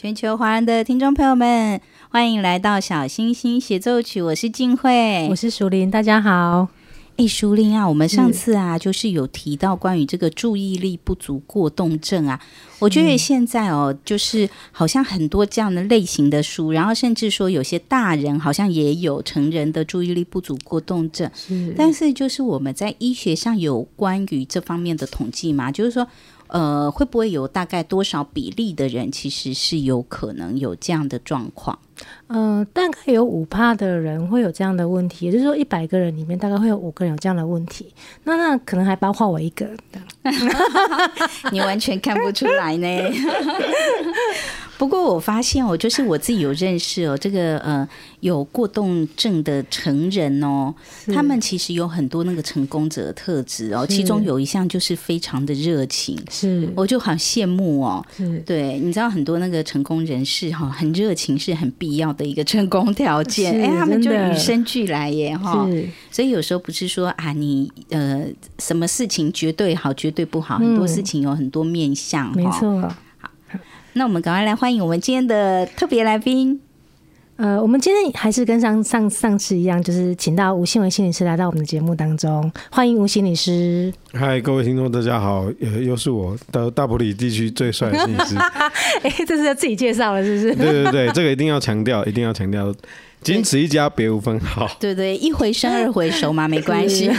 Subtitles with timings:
[0.00, 4.22] 全球华人的听众朋友们，欢迎来到小星星协奏曲。
[4.22, 6.68] 我是静慧，我是淑玲，大家好。
[7.16, 12.40] 哎，淑玲啊，我们上次啊，就是有提到关于这个注意力不足过动症啊。
[12.78, 21.30] 我觉得现在哦，就是好像很多这样的类型的书，然后甚至说有些大人好像也有成人的注意力不足过动症。
[21.34, 25.70] 是，但是就是我们在医学上有关于这方面的统计吗？
[25.72, 26.06] 就是说。
[26.50, 31.78] 呃，会不会有大概多少比例的人其实是有可能有这样的状况？
[32.28, 37.92] 呃，大概有五趴的人会有这样的问题，也就是说一百个人里面大概会有五个人有这样的问题。
[38.24, 39.68] 那那可能还包括我一个，
[41.52, 43.10] 你完全看不出来呢。
[44.78, 47.86] 不过我发现哦，就是我自己有认识哦，这个呃
[48.20, 50.72] 有过动症的成人哦，
[51.12, 58.06] 他们其实有很多那个成功者的特质哦，其中有一项就是非常的热情，是，我就好羡慕哦。
[58.16, 65.68] 是，对，你知道很多那个成功人士哈，很热情是很必要的一个成功条件，哎，他们就与生俱来耶哈。
[66.12, 68.24] 所以有时候不是说啊，你呃
[68.60, 72.88] 什么事情绝对好，绝对不好，很多事情有很多面向，没错。
[73.98, 76.60] 那我们赶快来欢迎我们今天的特别来宾。
[77.34, 82.50] 呃，我们今天还是跟上上上次一样，就是请到吴信文心理师来到我们的节目当中。
[82.70, 83.92] 欢迎吴心理师。
[84.12, 88.36] 嗨，各位听众，大家好，呃，又是我的大埔里地区最帅的心理师。
[89.02, 90.54] 哎、欸，这是要自己介绍了，是不是？
[90.54, 92.72] 对对对，这个一定要强调，一定要强调。
[93.22, 94.70] 仅此一家，别无分号。
[94.80, 97.10] 对对，一回生二回熟嘛，没关系。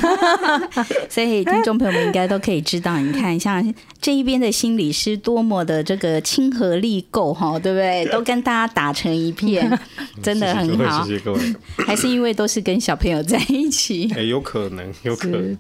[1.09, 8.05] 所以听众朋友们应该都可以知道，你看像这一边的心理师多么的这个亲和力够哈，对不对？
[8.11, 9.69] 都跟大家打成一片，
[10.23, 11.05] 真的很好。
[11.05, 11.55] 谢谢各位。
[11.85, 14.11] 还是因为都是跟小朋友在一起？
[14.15, 15.57] 哎，有可能，有可能。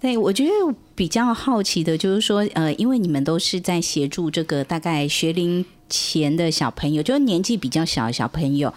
[0.00, 0.50] 对，我觉得
[0.94, 8.72] 比较好奇的就是说，呃，因为你们都是在协助这个大概学龄前的小朋友，就是年纪比较小的小朋友。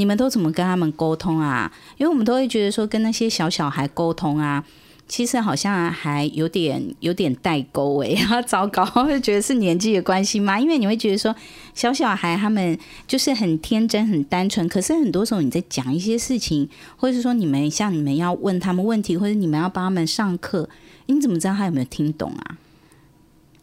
[0.00, 1.70] 你们都怎么跟他们沟通啊？
[1.98, 4.64] 因为我们都会觉得说，跟那些小小孩沟通啊，
[5.06, 10.58] 其实好像还有点有点代沟哎， 然后糟糕，会觉得是年纪的关系吗？
[10.58, 11.36] 因为你会觉得说，
[11.74, 20.66] 小小孩他们就是很天真、很单纯，可是很多时候你在讲一些事情，或者是说你们像你们要问他们问题，或者你们要帮他们上课，
[21.06, 22.56] 你怎么知道他有没有听懂啊？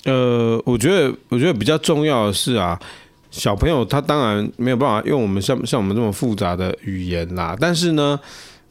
[0.06, 2.80] 呃，我觉得，我觉得比较重要的是啊。
[3.30, 8.20] 小朋友他当然没有办法用我们像像我们这么复杂的语言啦，但是呢，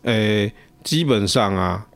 [0.02, 0.52] 诶、
[0.82, 1.86] 基本上啊，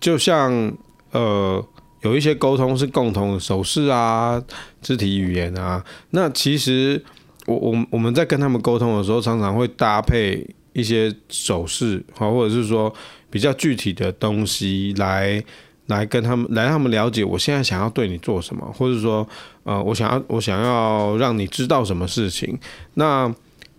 [0.00, 0.72] 就像
[1.12, 1.64] 呃
[2.02, 4.42] 有一些沟通是共同的手势啊、
[4.80, 7.02] 肢体语言啊，那其实
[7.46, 12.92] 我我我们在跟他们沟通的时候，常常会搭配一些手势，好，或者是说
[13.30, 15.42] 比较具体的东西来。
[15.88, 19.24] 来跟他们来让他们了解，我现在想要对你做什么，或者说，
[19.66, 22.58] 呃，我想要我想要让你知道什么事情。
[22.94, 23.30] 那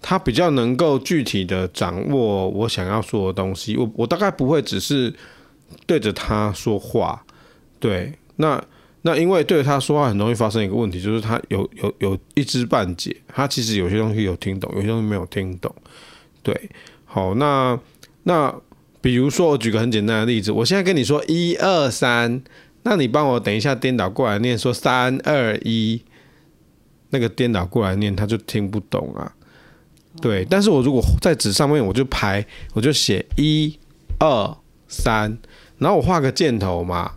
[0.02, 3.76] 他比较能够具体的掌握我想要说的东西。
[3.78, 5.14] 我我大概不会只是
[5.86, 7.24] 对着他说话，
[7.80, 8.14] 对。
[8.36, 8.64] 那
[9.02, 15.74] 那因为对着他说话很容易发生一个问题，就是他有有有一知半解，他其实有些东西有听懂，有些东西没有听懂。
[16.44, 16.70] 对，
[17.06, 17.80] 好，那
[18.24, 18.54] 那。
[19.00, 22.42] 比如说，我举个很简单的例子，我现在跟你说一二三，
[22.90, 26.02] 那你帮我等一下颠倒过来念，说三二一，
[27.10, 29.30] 那个颠倒过来念，他就听不懂啊。
[30.22, 33.78] 对，但是我如果在纸上面，我就排，我就写一
[34.20, 34.58] 二
[34.88, 35.38] 三，
[35.80, 37.12] 然后我画个箭头嘛。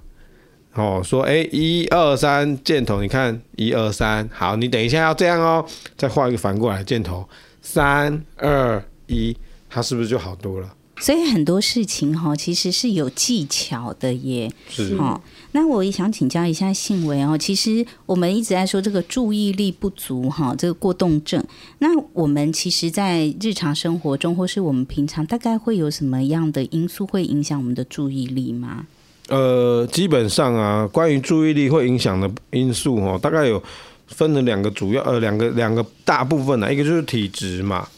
[0.74, 5.64] 哦，说哎，一二三，箭头，你看一二三，好，你等一下要这样哦，
[5.96, 7.28] 再画一个反过来箭头，
[7.62, 9.36] 三二一，
[9.68, 10.74] 它是不是就好多了？
[10.98, 14.52] 所以很多事情哈，其实是有技巧的耶。
[14.68, 15.18] 是哦，
[15.52, 17.36] 那我也想请教一下信维哦。
[17.36, 21.42] 其实我们一直在说这个注意力不足哈，这个过动症。
[21.78, 28.86] 那我们其实，在日常生活中，或是我们平常，大概会有什么样的因素会影响我们的注意力吗？
[29.28, 33.62] 呃，基本上啊，关于注意力会影响的因素哦，大概有
[34.06, 37.88] 分了两个主要呃两个两个大部分呢，一个就是体质嘛。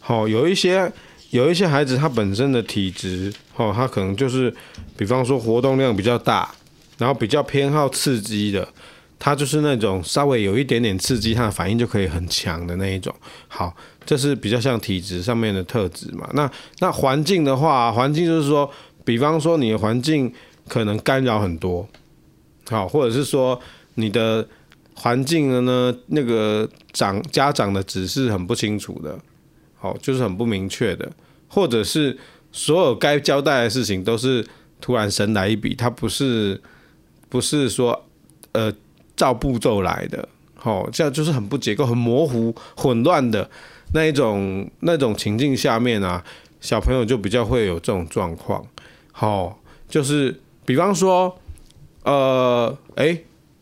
[0.00, 0.92] 好，有一些。
[1.30, 4.54] 有一些孩子他本身的体质，哦，他可能就是，
[4.96, 6.48] 比方说活动量比较大，
[6.98, 8.66] 然后比较偏好刺激的，
[9.18, 13.14] 他就是那种稍微有一点点刺激，他的反应就可以很强的那一种。
[13.48, 13.74] 好，
[14.04, 16.28] 这是比较像体质上面的特质嘛。
[16.34, 16.50] 那
[16.80, 18.70] 那环境的话，环境就是说，
[19.04, 20.32] 比方说你的环境
[20.68, 21.88] 可能干扰很多，
[22.68, 23.58] 好，或者是说
[23.94, 24.46] 你的
[24.94, 29.18] 环境的呢，那个长家长的指示很不清楚的，
[29.76, 31.10] 好，就是很不明确的。
[31.48, 32.16] 或者是
[32.50, 34.44] 所有该交代的事情都是
[34.80, 36.60] 突然神来一笔，他不是
[37.28, 38.04] 不是说
[38.52, 38.72] 呃
[39.16, 43.48] 照步骤来的，好，这样就是很不结构、很模糊、混乱的
[43.92, 46.24] 那一种那种情境下面啊，
[46.60, 48.64] 小朋友就比较会有这种状况。
[49.12, 51.38] 好，就是比方说，
[52.02, 53.18] 呃，哎，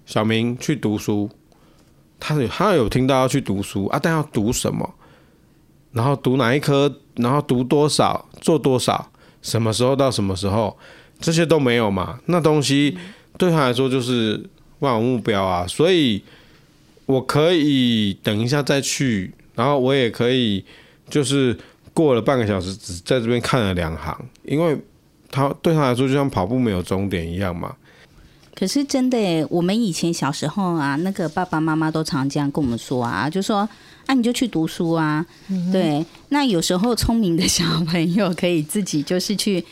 [0.06, 1.29] 小明去读书，
[2.19, 4.94] 他有他有听到要去读书啊，但要读什么？
[5.93, 6.91] 然后读哪一科？
[7.17, 8.26] 然后读多少？
[8.41, 9.11] 做多少？
[9.43, 10.79] 什么时候到什么时候？
[11.20, 12.19] 这些都没有嘛？
[12.26, 12.97] 那东西
[13.38, 14.43] 对他来说就是
[14.81, 15.67] 万有目标啊。
[15.67, 16.23] 所以
[17.06, 20.64] 我可以等一下再去，然后我也可以
[21.08, 21.56] 就是
[21.93, 24.76] 过了半个小时，只在这边看了两行，因为
[25.31, 27.75] 他对他来说就像跑步没有终点一样嘛。
[28.55, 33.69] 可是真的耶，我们以前小时候啊，那个爸爸妈妈都常这样跟我们说啊，就说。
[34.05, 36.05] 啊、你就去读书啊，嗯、对。
[36.31, 39.64] 那有时候聪明的小朋友可以自己就是去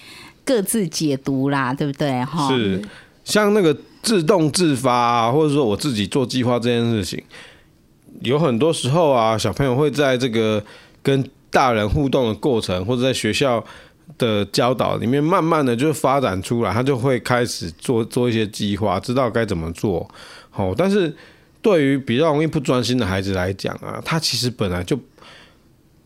[0.45, 2.25] 各自解读啦，对不对？
[2.25, 2.81] 哈，是
[3.25, 7.23] 像那个自动自发啊，或者说我自己做计划这件事情，
[8.21, 10.63] 有很多时候啊，小朋友会在这个
[11.03, 13.65] 跟大人互动的过程，或者在学校
[14.19, 20.09] 的教导里面，慢慢的就发展出来，他就会开始做做一些计划，知道该怎么做。
[20.51, 21.15] 好，但是。
[21.63, 24.99] 对于比较容易不专心的孩子来讲啊，他其实本来就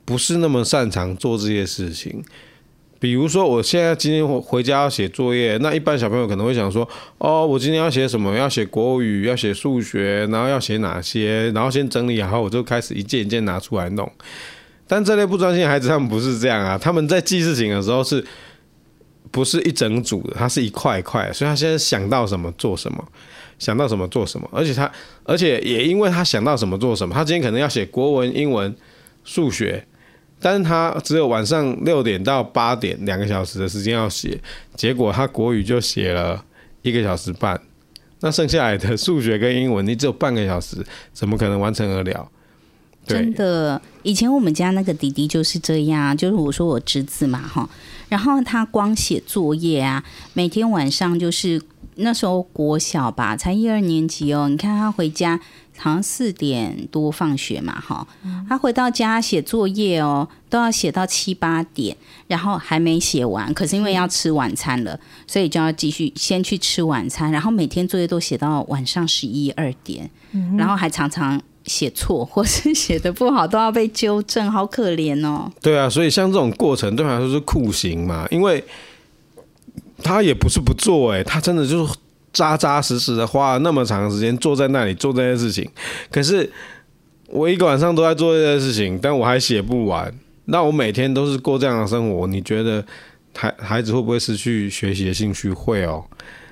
[0.05, 2.21] 不是那么擅长做这些事情。
[3.05, 8.35] 比如说，我现在今天回家要写作业，那一般小朋友可能会想说：“哦，我今天要写什么？
[8.35, 11.51] 要写国语，要写数学，然后要写哪些？
[11.51, 14.11] 然后先整理好，我就开始一件一件拿出来弄。”
[14.89, 18.25] 但这类不专心的孩子，他们不是这样啊，他们在记事情的时候是
[19.31, 20.35] 不是一整组的？
[20.35, 23.07] 他是一块一块，所以他现在想到什么做什么。
[23.59, 24.91] 想到什么做什么，而且他，
[25.25, 28.75] 而且也因为他想到什么做什么，他今天可能要写国文、英文、
[29.25, 29.87] 数学，
[30.45, 34.39] 但是他只有晚上六点到八点两个小时的时间要写，
[34.77, 36.45] 结果他国语就写了
[36.83, 37.59] 一个小时半，
[38.21, 42.29] 那剩下来的数学跟英文，你只有半个小时，怎么可能完成得了？
[43.07, 47.67] 真的，以前我们家那个弟弟就是这样，就是我说我侄子嘛，哈，
[48.11, 50.05] 然后他光写作业啊，
[50.35, 51.63] 每天晚上就是。
[51.97, 54.49] 那时候国小吧，才一二年级哦。
[54.49, 55.39] 你看他回家，
[55.77, 58.07] 好像四点多放学嘛，哈。
[58.49, 63.53] 他回到家写作业哦，都要写到七八点，然后还没写完。
[63.55, 67.31] 可是因为要吃晚餐了，所以就要继续先去吃晚餐。
[67.31, 70.11] 然后每天作业都写到晚上十一二点，
[70.57, 75.51] 然后还常常写错或是写的不好，都要被纠正，好可怜哦。
[75.61, 78.65] 对啊，所以像这种过程对他来说是酷刑嘛，因为。
[80.03, 81.95] 他也不是不做哎、欸，他真的就是
[82.35, 85.67] 扎扎实实的花了那么长时间坐在那里做这件事情。
[86.11, 86.53] 可是
[87.29, 90.13] 我一个晚上都在做这件事情，但我还写不完。
[90.45, 92.85] 那我每天都是过这样的生活，你觉得
[93.35, 95.51] 孩孩子会不会失去学习的兴趣？
[95.51, 96.05] 会哦。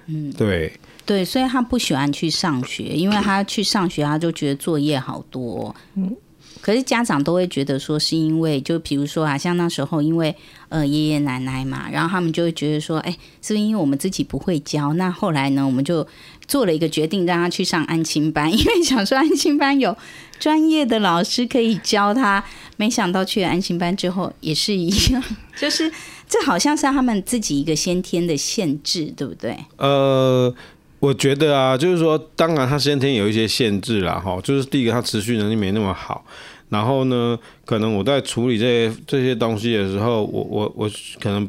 [0.06, 0.72] 嗯，对
[1.04, 5.74] 对，所以他不喜欢去上学，因为他去上学他就觉得作业好多。
[5.94, 6.16] 嗯。
[6.62, 10.34] 可是家长都会觉得说，是因为就比如说啊，像那时候因为
[10.70, 13.10] 呃爷爷奶奶嘛，然后他们就会觉得说，哎，
[13.42, 14.94] 是不是因为我们自己不会教？
[14.94, 16.06] 那后来呢，我们就
[16.46, 19.94] 做了一个决定，让他去上安亲班，因为想说安亲班有
[20.38, 22.42] 专业的老师可以教他。
[22.78, 25.22] 没想到去了安亲班之后也是一样，
[25.56, 25.92] 就是
[26.28, 29.56] 这好像是他们自己一个先天的限制，对不对？
[29.76, 30.52] 呃，
[30.98, 36.24] 我觉得啊，就是说，当然他先天有一些限制啦，哈，就是第一个他持续能力没那么好，
[36.72, 41.48] 然后呢，可能我在处理这些这些东西的时候，我我我可能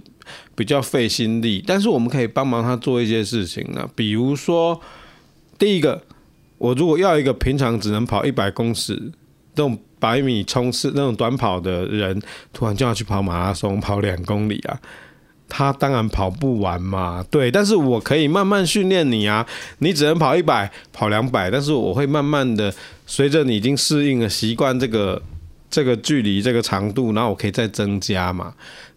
[0.54, 4.80] 比较费心力，但是我们可以帮忙他做一些事情呢，比如说，
[5.58, 6.04] 第一个，
[6.58, 8.96] 我如果要一个平常只能跑一百公尺
[9.56, 9.80] 这种。
[10.04, 14.78] 百米冲刺那种短跑的人，突然就要去跑马拉松，跑两公里啊，
[15.48, 17.26] 他当然跑不完嘛。
[17.32, 22.76] 对，但是我可以慢慢训练你啊，你只能跑一百，跑两百，但是我会慢慢的
[23.16, 25.22] 随着你已经适应了、习惯这个
[25.70, 28.52] 这个距离、这个长度，然后我可以再增加嘛。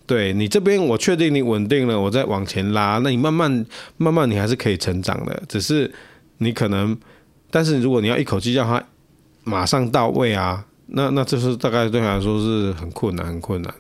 [0.07, 3.67] 对，你这边我确定你稳定了，我再往前拉，那你慢慢
[3.99, 5.93] 慢慢你还是可以成长的，只是
[6.39, 6.97] 你可能，
[7.51, 8.83] 但是如果你要一口气让他
[9.45, 10.65] 马上到位啊。
[10.87, 13.75] 那那这是大概对他来说是很困难，很困难，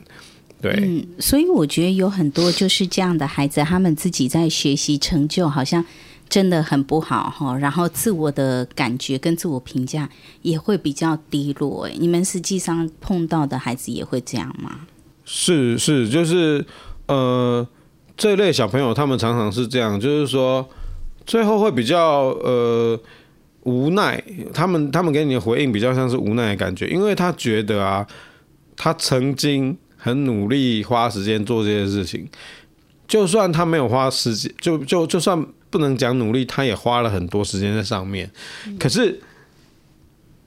[0.60, 0.72] 对。
[0.72, 5.82] 嗯，所以我觉得有很多就是这样的孩子，他们自己在学习成就好像
[6.28, 10.08] 真的很不好哈，然后自我的感觉跟自我评价
[10.42, 11.86] 也会比较低落。
[11.86, 14.80] 哎，你们实际上碰到的孩子也会这样吗？
[15.24, 16.64] 是是，就是
[17.06, 17.66] 呃，
[18.16, 20.68] 这类小朋友他们常常是这样，就是说
[21.26, 23.00] 最后会比较呃。
[23.68, 24.22] 无奈，
[24.54, 28.06] 他们他们给你的回应比较像是无奈的感觉，因为他觉得啊，
[28.76, 32.28] 他曾经很努力花时间做这些事情，
[33.08, 38.30] 就算他没有花时间，就就就算不能讲努力，他也花了很多时间在上面。
[38.78, 39.20] 可是，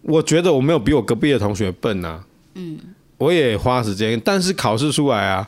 [0.02, 2.24] 我觉得我没有比我隔壁的同学笨啊，
[2.56, 2.78] 嗯，
[3.18, 5.48] 我也花时间，但是考试出来啊，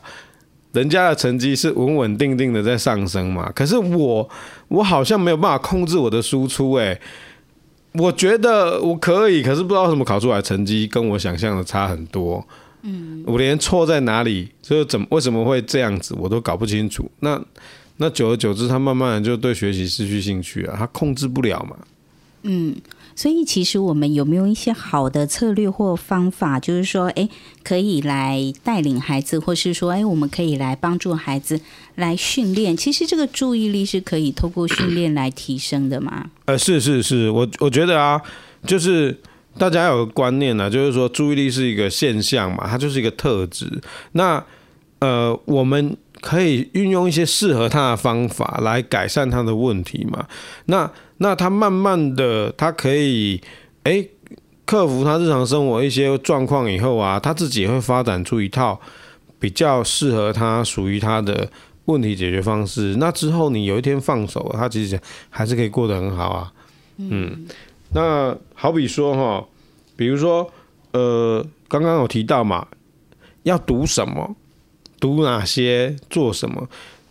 [0.72, 4.28] 人家的成绩是稳稳定定的在上升嘛，可是我
[4.68, 7.00] 我好像没有办法控制我的输出，欸，哎。
[7.94, 12.42] 我觉得我可以，可是不知道为什么考出来成绩跟我想象的差很多。
[12.80, 17.10] 嗯，我连错在哪里，就是怎么为什么会这样子，我都搞不清楚。
[17.20, 17.38] 那
[18.02, 21.76] 那久而久之，他慢慢的就对学习失去兴趣啊，他控制不了嘛。
[22.42, 22.74] 嗯。
[23.14, 27.28] 所以，其实我们有没有一些好的策略或方法，就是说，哎，
[27.62, 31.60] 可以来带领孩子，或是说，哎，我们可以来帮助孩子
[31.96, 32.74] 来训练。
[32.74, 36.30] 其实，这个注意力是可以透过训练来提升的吗？
[36.46, 38.18] 呃，是是是，我我觉得啊，
[38.66, 39.14] 就是
[39.58, 43.70] 大家有个观念呢，就是说，注意力是一个现象嘛，它就是一个特质。
[44.12, 44.42] 那
[45.00, 50.26] 呃，我们可以运用一些适合他的方法来改善他的问题嘛。
[50.66, 53.38] 那那他慢慢的，他可以
[53.82, 54.10] 哎、欸、
[54.64, 58.80] 克服他日常生活一些状况以后啊，他自己也会发展出一套
[59.38, 61.50] 比较适合他、属于他的
[61.86, 62.94] 问题解决方式。
[62.98, 64.98] 那之后你有一天放手，他其实
[65.28, 66.52] 还是可以过得很好啊。
[66.98, 67.46] 嗯，
[67.92, 69.44] 那好比说哈，
[69.96, 70.48] 比如说
[70.92, 72.66] 呃，刚刚有提到嘛，
[73.42, 74.36] 要读什么，
[75.02, 76.68] 读哪些，做什么。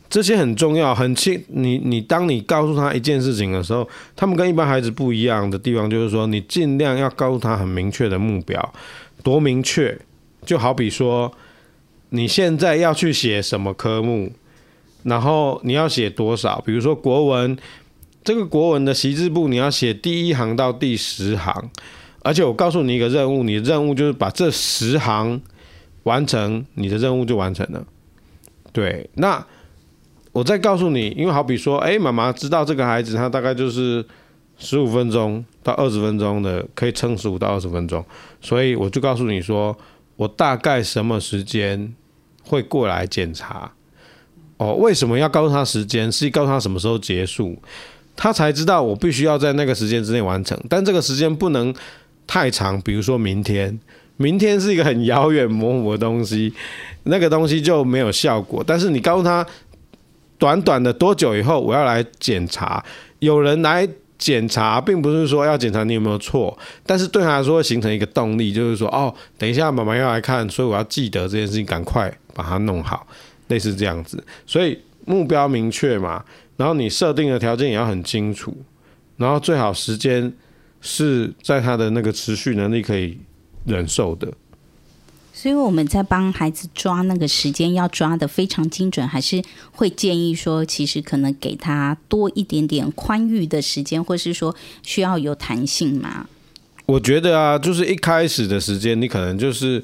[0.10, 1.44] 这些很重要，很清。
[1.50, 8.74] 你你当你告诉他一件事情的时候，他们跟一般孩子不一样的地方就是说，你尽量要告诉他很明确的目标，
[9.22, 10.00] 多明确。
[10.46, 11.32] 就好比说，
[12.10, 14.32] 你现在要去写什么科目，
[15.04, 16.62] 然后你要写多少？
[16.66, 17.58] 比如说国文，
[18.24, 21.70] 这个国文的习字簿你要写第一行到第十行，
[22.22, 25.42] 而且我告诉你一个任务，你的任务就是把这十行
[26.04, 27.86] 完成，你的任务就完成了。
[28.72, 29.46] 对，那。
[30.34, 34.02] 我再告诉你，因为好比说，哎，妈妈知道这个孩子他大概就是
[34.58, 38.02] 十五分钟到二十分钟的，可以撑十五到二十分钟，
[38.40, 39.78] 所以我就告诉你说，
[40.16, 41.94] 我大概什么时间
[42.46, 43.70] 会过来检查。
[44.56, 46.10] 哦，为什么要告诉他时间？
[46.10, 47.62] 是告诉他什么时候结束，
[48.16, 50.58] 他才知道我必须要在那个时间之内完成。
[50.70, 51.76] 但这个时间不能
[52.26, 53.78] 太长，比如说明天，
[54.18, 56.54] 明天是一个很遥远模糊的东西，
[57.04, 58.64] 那个东西就没有效果。
[58.66, 59.46] 但是你告诉他。
[60.42, 62.84] 短短的多久以后我要来检查？
[63.20, 63.88] 有人来
[64.18, 73.06] 检查，并不是说要检查你有没有错，但是对他来说会形成一个动力，就是说哦，等一下妈妈要来看，所以我要记得这件事情，赶快把它弄好，
[73.50, 74.24] 类似这样子。
[74.48, 74.76] 所以
[75.06, 76.26] 目标明确嘛，
[76.58, 78.58] 然后你设定的条件也要很清楚，
[79.18, 80.34] 然后最好时间
[80.82, 83.16] 是在他的那个持续能力可以
[83.66, 84.34] 忍受的。
[85.34, 89.42] 所以我们在帮孩子抓那个时间，要抓的非常精准，还是
[89.72, 96.28] 会建议说，其实可能给他多一点点宽裕的时间，或是说需要有弹性嘛？
[96.86, 99.84] 我觉得啊，就是一开始的时间，你可能就是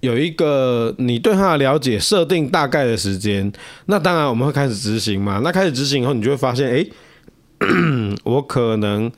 [0.00, 3.50] 有一个你对他的了解，设定大概的时间。
[3.86, 5.40] 那当然我们会开始执行嘛。
[5.42, 6.86] 那开始执行以后，你就会发现，哎，
[8.22, 9.10] 我可能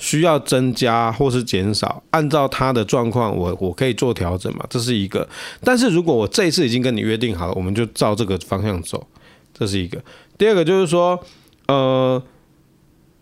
[0.00, 5.28] 需要增加或是减少，按照他的状况，我我可以做调整嘛，这是一个。
[5.62, 9.06] 但是如果我这一次已经跟你约定好了，我们就照这个方向走，
[9.52, 10.02] 这是一个。
[10.38, 11.22] 第二个就是说，
[11.68, 12.20] 呃，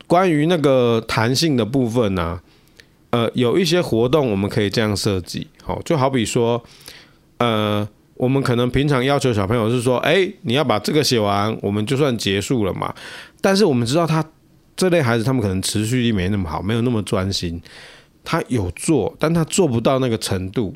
[0.06, 2.40] 关于那个弹性的部分呢、
[3.10, 6.62] 呃，有一些活动我们可以这样设计，好，就好比说，
[7.38, 12.94] 呃，我们可能平常要求小朋友是说，哎，你要把这个写完，我们就算结束了嘛。
[13.40, 14.24] 但是我们知道他。
[14.78, 17.60] 这类孩子，他们可能持续力没那么好，没有那么专心。
[18.22, 20.72] 他有做，但他做不到那个程度。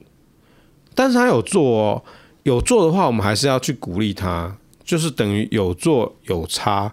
[0.93, 2.03] 但是他有做哦，
[2.43, 6.93] 有做的话，我们还是要去鼓励他，就是等于有做有差，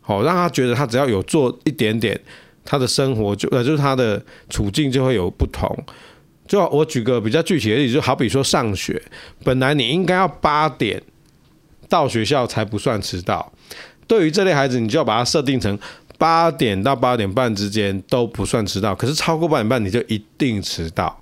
[0.00, 2.18] 好让他觉得他只要有做一点点，
[2.64, 5.68] 他的生活就呃就是他的处境就会有不同。
[6.48, 9.02] 就我举个比较具体的例子，就好比说上学，
[9.44, 11.02] 本来你应该要八点
[11.88, 13.52] 到学校才不算迟到，
[14.06, 15.78] 对于这类孩子，你就要把它设定成。
[16.18, 21.20] 八点到八点半之间都不算迟到，可是超过八点半你就一定迟到。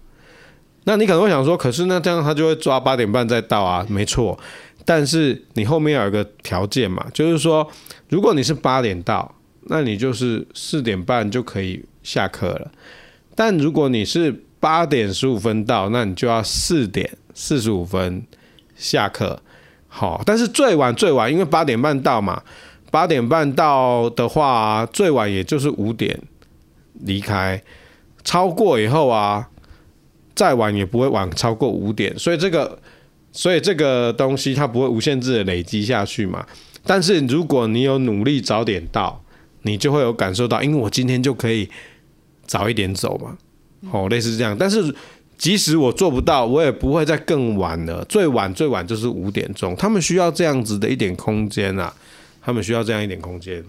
[0.85, 3.85] 那你可能会想说，可是那这样他就会抓八点半再到啊？
[3.89, 4.39] 没错，
[4.85, 7.67] 但是你后面有一个条件嘛，就是说，
[8.11, 12.71] 如果你是八点到，那你就是四点半就可以下课了。
[13.35, 18.23] 但如果你是八点十五分到，那你就要四点四十五分
[18.77, 19.41] 下课。
[19.89, 22.43] 好，但是最晚最晚，因为八点半到嘛。
[22.95, 26.17] 八点半到的话，最晚也就是五点
[27.01, 27.61] 离开。
[28.23, 29.49] 超过以后啊，
[30.37, 32.17] 再晚也不会晚超过五点。
[32.17, 32.79] 所以这个，
[33.33, 36.47] 所以这个东西它不会无限制的累积下去嘛。
[36.85, 39.21] 但是如果你有努力早点到，
[39.63, 41.69] 你就会有感受到，因为我今天就可以
[42.47, 43.37] 早一点走嘛。
[43.91, 44.57] 哦，类似这样。
[44.57, 44.95] 但是
[45.37, 48.05] 即使我做不到，我也不会再更晚了。
[48.05, 49.75] 最晚最晚就是五点钟。
[49.75, 51.93] 他们需要这样子的一点空间啊。
[52.45, 53.65] 他们需要这样一点空间，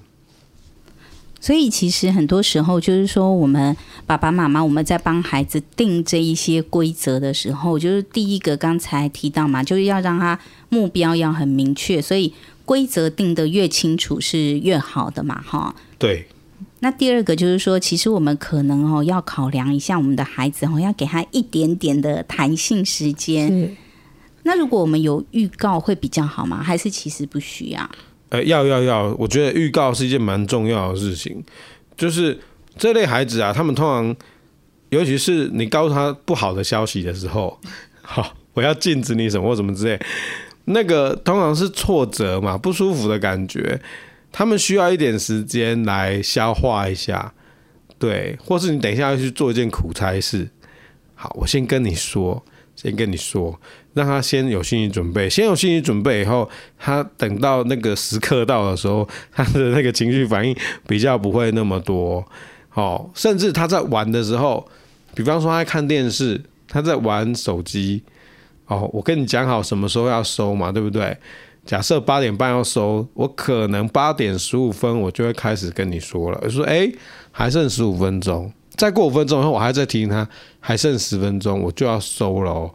[1.39, 10.37] 所以其实很多时候就是说，我们爸爸妈妈我们在帮孩子定这一些规则的时候，就是第一个刚才提到嘛，就是要让他
[10.69, 12.33] 目标要很明确，所以
[12.65, 15.73] 规则定得越清楚是越好的嘛，哈。
[15.97, 16.27] 对。
[16.79, 23.75] 那第二个就是说，其实我们可能哦要考量一下我们的孩子哦，要给他一点点的弹性时间。
[24.43, 26.61] 那如果我们有预告会比较好吗？
[26.61, 27.89] 还是其实不需要？
[28.35, 31.41] 呃，要要要，我觉得预告是一件蛮重要的事情。
[31.95, 32.37] 就是
[32.77, 34.13] 这类孩子啊，他们通常，
[34.89, 37.57] 尤其是你告诉他不好的消息的时候，
[38.01, 39.97] 好，我要禁止你什么或什么之类，
[40.65, 43.79] 那个通常是挫折嘛，不舒服的感觉，
[44.31, 47.33] 他们需要一点时间来消化一下，
[47.97, 50.49] 对，或是你等一下要去做一件苦差事，
[51.13, 52.43] 好，我先跟你说，
[52.75, 53.57] 先跟你说。
[53.95, 60.55] 让他先有心理准备，先有心理准备以后，他等到那个时刻到的时候，他的那个情绪反应
[60.85, 62.23] 比较不会那么多。
[62.73, 64.67] 哦，甚至他在玩的时候，
[65.15, 68.03] 比方说他在看电视，他在玩手机。
[68.67, 71.17] 哦，我跟你讲好什么时候要收嘛，对不对？
[71.65, 76.91] 假设八点半要收，我可能八点十五分我就会开始跟你说了，说哎，
[77.31, 80.27] 还剩十五分钟，再过五分钟后，我还在提醒他，
[80.59, 82.69] 还剩十分钟，我就要收了。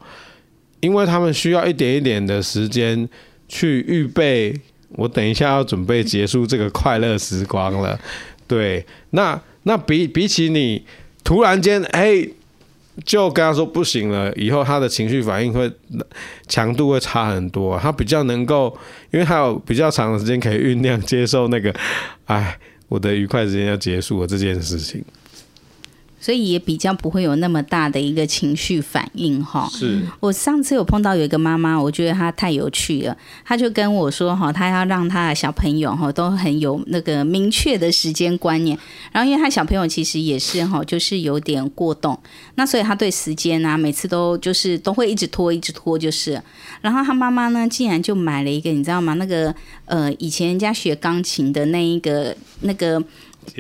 [0.81, 3.09] 因为他们需要一点一点的时间
[3.49, 4.55] 去预备，
[4.91, 7.99] 我等一下要准备结束这个快乐时光了。
[8.47, 10.83] 对，那那比比起你
[11.23, 12.27] 突然间哎，
[13.05, 15.71] 就跟他说不行了，以后他的情绪反应会
[16.49, 17.79] 强度会差很多。
[17.79, 18.77] 他比较能够，
[19.11, 21.73] 因为他有比较长的时间可以酝酿接受那个，
[22.25, 25.05] 哎，我的愉快时间要结束了这件事情。
[26.21, 29.69] 所以也比较不会有那么大的一个情绪反应哈。
[29.73, 38.79] 是我上次有碰到有一个妈妈，我觉得她太有趣了，她就跟我说哈，她要让她的小朋友哈都很有那个明确的时间观念。
[39.11, 42.19] 然后因为她小朋友其实也是哈，就是有点过动，
[42.57, 46.41] 那所以她对时间啊，每次都就是都会一直拖，一直拖就是。
[46.83, 49.15] 然后她妈妈呢，竟然就买了一个，你知道吗？
[49.15, 49.55] 那个
[49.87, 53.03] 呃，以前人家学钢琴的那一个那个。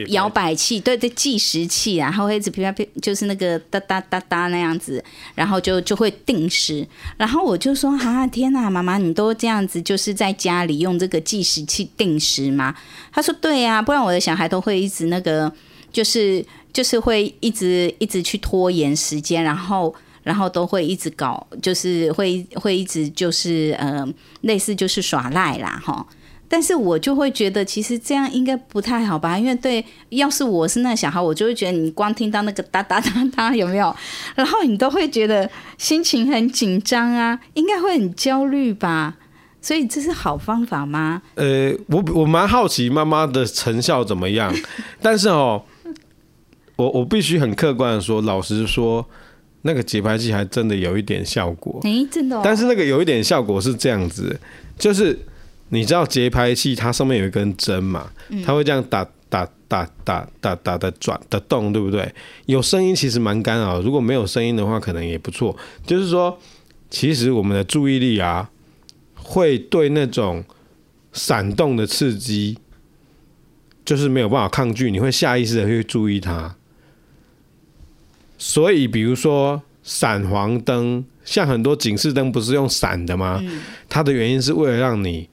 [0.08, 5.02] 摇摆器，对对，计时器啊，然后会一直啪啪噼，就是那个哒哒哒哒那样子，
[5.34, 6.86] 然后就就会定时。
[7.16, 12.74] 然后我就说啊，天哪，妈妈，你都这样子，就是在家里用这个计时器定时吗？
[13.12, 15.52] 他说对呀，不然我的小孩都会一直那个，
[15.92, 24.06] 就是就是会一直一直去拖延时间，然后然后都会一直搞，就是会会一直就是呃，
[24.42, 26.06] 类似就是耍赖啦，哈。
[26.52, 29.38] 但是我就会觉得，其实这样应该不太好吧？
[29.38, 33.94] 因为对，要是我是那小孩，我就会觉得你光听到那个哒哒哒哒，有没有？
[34.34, 39.16] 然后你都会觉得心情很紧张啊， 应该会很焦虑吧？
[39.62, 41.22] 所以这是好方法吗？
[41.36, 44.52] 呃，我我蛮好奇妈妈的成效怎么样，
[45.00, 45.62] 但是哦，
[46.74, 49.06] 我我必须很客观的说，老实说，
[49.62, 51.78] 那个节拍器还真的有一点效果。
[51.84, 52.40] 哎，真的哦。
[52.42, 54.40] 但是那个有一点效果是这样子，
[54.76, 55.16] 就是
[55.70, 58.10] 你知道节拍器它上面有一根针嘛，
[58.44, 62.12] 它会这样打打打打打打的转的动，对不对？
[62.46, 65.56] 有声音其实蛮干扰，如果没有声音的话，可能也不错。
[65.86, 66.38] 就是说，
[66.90, 68.50] 其实我们的注意力啊，
[69.14, 70.44] 会对那种
[71.12, 72.58] 闪动的刺激，
[73.84, 76.56] 就是没有办法抗拒，你会下意识的去注意它。
[78.36, 83.40] 所以，比如说闪黄灯，像很多警示灯不是用闪的吗？
[83.88, 85.28] 它的原因是为了让你，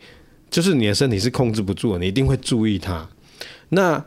[0.50, 3.08] 就是你的身体是控制不住的，你一定会注意它。
[3.70, 4.04] 那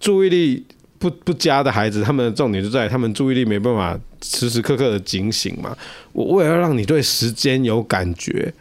[0.00, 0.64] 注意力
[0.98, 5.76] 不不佳的孩子，他们的重点就在他们注意力没办法时时刻刻的警醒嘛。
[6.12, 8.52] 我为了让你对时间有感觉，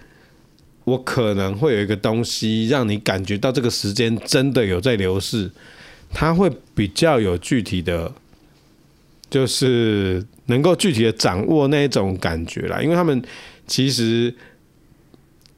[0.84, 5.50] 我可能会有一个东西让你感觉到这个时间真的有在流逝，
[6.12, 8.12] 它会比较有具体的。
[9.30, 13.22] 就是能够具体的掌握那一种感觉啦，因为他们
[13.68, 14.34] 其实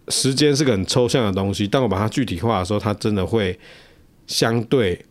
[0.10, 3.58] 时间是个很抽象的东西，但我把它具体化的时候，它真的会
[4.28, 5.04] 相对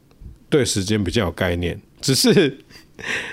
[0.48, 1.80] 对时间比较有概念。
[2.00, 2.58] 只是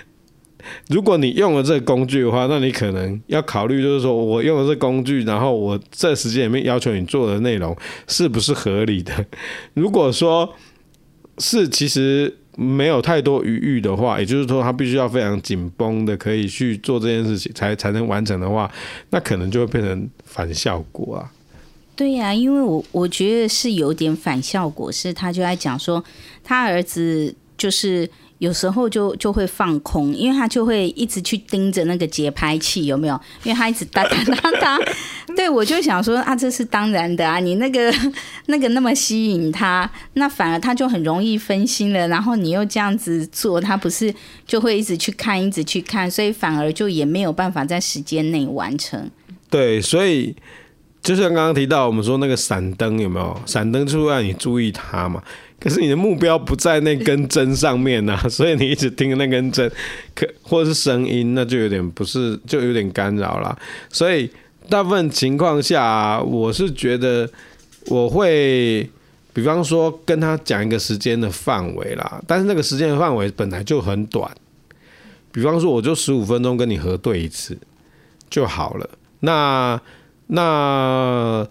[0.90, 7.76] 如果你用了这个工具的话，那你可能要考虑，就是说我用了这工具，然后我这时间里面要求你做的内容
[8.08, 9.26] 是不是合理的？
[9.74, 10.54] 如果说
[11.38, 12.38] 是，其实。
[12.58, 18.72] 没有太多余裕的话，也就是说，他必须要非常紧绷的，可以去做这件事情才才能完成的话，
[19.10, 21.30] 那可能就会变成反效果啊。
[21.96, 26.04] 对呀、因为我我觉得是有点反效果，是他就在讲说，
[26.44, 28.10] 他儿子就是。
[28.40, 33.20] 有时候就就会放空，因为他就会一直去盯着那个节拍器，有没有？
[33.44, 34.78] 因为他一直哒哒哒哒。
[35.38, 37.90] 对，我就想说啊，这是当然的啊，你那个
[38.48, 42.10] 那个那么吸引他，那反而他就很容易分心了。
[42.10, 44.14] 然后你又这样子做，他不是
[44.46, 49.10] 就会一直去看，一直去看，所以反而就也没有办法在时间内完成。
[49.50, 50.36] 对，所以
[51.06, 53.40] 就像刚刚提到，我们说那个闪灯有没有？
[53.46, 55.22] 闪灯就是让你注意它嘛。
[55.60, 59.72] 可是你的目标不在那根针上面呐， 所以你一直听那根针，
[60.16, 63.56] 可或者是声音，那就有点不是，就有点干扰了。
[63.90, 64.28] 所以
[64.68, 67.30] 大部分情况下，我是觉得
[67.86, 68.90] 我会，
[69.32, 74.30] 比方说跟他讲一个时间的范围啦，但是那个时间的范围本来就很短，
[75.32, 77.56] 比方说我就十五分钟跟你核对一次
[78.28, 78.90] 就好了。
[79.20, 79.80] 那
[80.28, 81.48] 那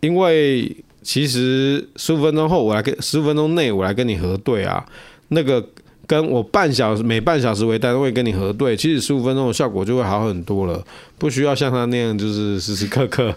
[0.00, 0.76] 因为。
[1.04, 4.86] 其实十五分钟后我来跟十五分钟内我来跟你核对啊，
[5.30, 5.68] 那个
[6.06, 10.80] 跟我半小时每半小时为单位跟你核对，其实十五分钟的效果就会好很多了，
[11.18, 13.34] 不需要像他那样就是时时刻刻。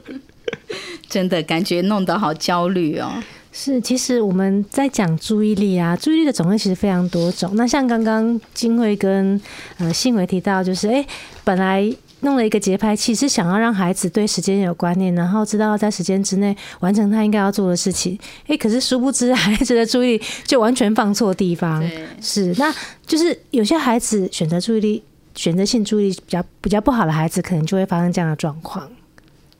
[1.09, 3.13] 真的感觉弄得好焦虑哦。
[3.51, 7.49] 是，其实我们在讲注意力啊，注意力的种类其实非常多种。
[7.55, 9.41] 那像刚刚金慧跟
[9.79, 11.03] 呃信伟提到，就是哎
[11.43, 11.91] 本来。
[12.25, 18.19] 弄了一个节拍器，是想要让孩子对时间有观念，然后知道在时间之内完成他应该要做的事情。
[18.47, 21.81] 诶，可是殊不知孩子的注意力就完全放错地方。
[22.19, 22.73] 是，那
[23.05, 25.03] 就是有些孩子选择注意力、
[25.35, 28.89] 选择性注意力比较比较不好的孩子，可能就会发生这样的状况。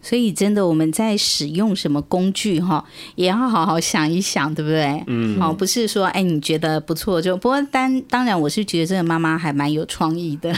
[0.06, 5.04] 所以，真的我们在使用什么工具哈，也要好好想一想，对不对？
[5.08, 10.54] 嗯，好，不是说哎，你觉得不错就不过当当然，我是觉得这个妈妈还蛮有创意的，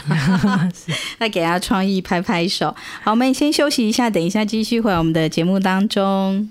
[1.18, 2.76] 那给她创意拍拍手。
[3.02, 6.50] 好，我们先休息一下，等一下继续回来我们的节目当中。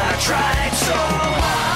[0.00, 1.67] I tried so hard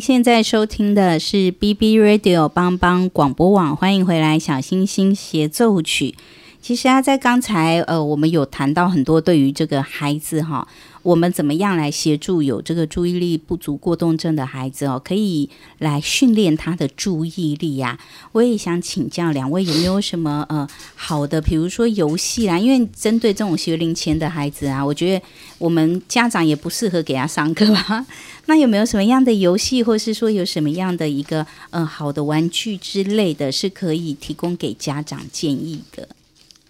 [0.00, 6.14] 现在收听的是 BB Radio 帮帮广播网，欢迎回来，小星星协奏曲。
[6.62, 10.66] 其实啊，在刚才呃，我们有谈到很多对于这个孩子哈，
[11.02, 17.98] 我们怎么样来协助有这个注意力不足过动症的孩子哦，可以来训练他的注意力呀、啊。
[18.32, 25.24] 我也想请教两位有没有什么呃好的，比如说游戏啦，因为针对这种学龄前的孩子啊，我觉得
[25.58, 28.06] 我们家长也不适合给他上课啊。
[28.46, 36.08] 那有没有什么样的游戏，或是说有什么样的一个呃好的玩具之类的，是可以提供给家长建议的？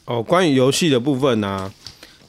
[0.04, 1.72] 哦，关于游戏的部分呢、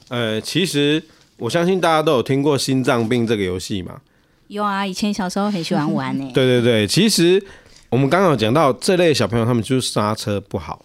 [0.08, 1.02] 呃，其实
[1.38, 4.00] 我相信大家都有听过心脏病这个游戏嘛。
[4.48, 6.32] 有啊，以前小时候很喜欢玩呢、 欸。
[6.32, 7.42] 对对对，其实
[7.88, 10.84] 我们刚刚有讲到这类小朋友，他们就是刹车不好。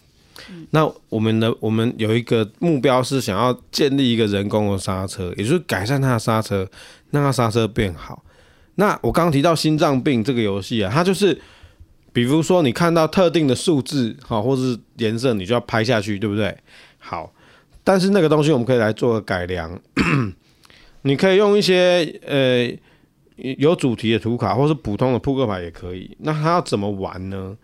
[0.50, 6.66] 嗯、那我们的我们有一个目标是想要建立一个人工的刹车，也就是改善他的刹车，
[7.10, 8.24] 让他刹车变好。
[8.76, 11.38] 那我刚刚提到心脏病这个游戏啊，它就是，
[12.12, 16.56] 比如说你看到特定的数字，好，或是颜色，你就要拍下去，对不对？
[16.98, 17.30] 好，
[17.88, 19.80] 但是那个东西我们可以来做个改良，
[21.00, 22.70] 你可以用一些呃
[23.36, 26.14] 有主题的图卡，或是普通的扑克牌也可以。
[26.20, 27.56] 那他要怎么玩呢？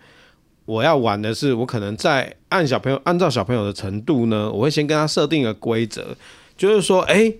[0.64, 6.16] 我要玩的是，我可能在按小朋友按照小朋友的程度呢，我会先跟他设定一个规则，
[6.56, 7.30] 就是说，哎、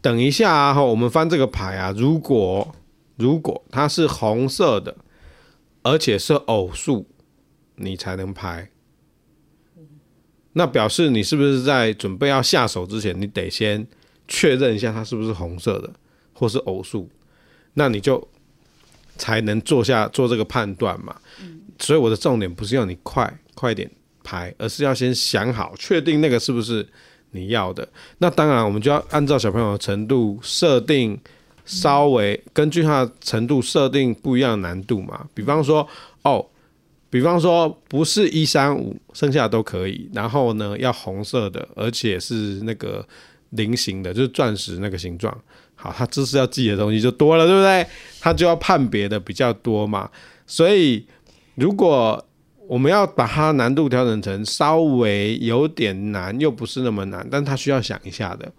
[0.00, 2.74] 等一下啊，我们翻这个牌啊，如果
[3.16, 4.96] 如果它是红色的，
[5.82, 7.04] 而且是偶数，
[7.76, 8.70] 你才能拍。
[10.58, 13.86] 那表示你是不是在准备要下手之前，你得先
[14.26, 15.88] 确认一下它是不是红色的，
[16.32, 17.08] 或是偶数，
[17.74, 18.26] 那你就
[19.16, 21.14] 才能做下做这个判断嘛。
[21.78, 23.88] 所以我的重点不是要你快快点
[24.24, 26.84] 拍，而是要先想好，确定那个是不是
[27.30, 27.88] 你要的。
[28.18, 31.16] 那当然，我们就要按照小朋友的程度设定，
[31.64, 35.24] 稍微根据他的程度设定不一样的难度嘛。
[35.32, 35.88] 比方说，
[36.22, 36.44] 哦。
[37.10, 40.08] 比方说，不是一三五，剩下的都可以。
[40.12, 43.02] 然后呢，要红色的，而且是那个
[43.50, 45.34] 菱形的，就是钻石那个形状。
[45.74, 47.86] 好，他知识要记的东西就多了，对不对？
[48.20, 50.10] 他就要判别的比较多嘛。
[50.46, 51.06] 所以，
[51.54, 52.22] 如果
[52.66, 58.52] 我们要把它难度调整成稍微有点难，又不是那么难，但他需要想一下的。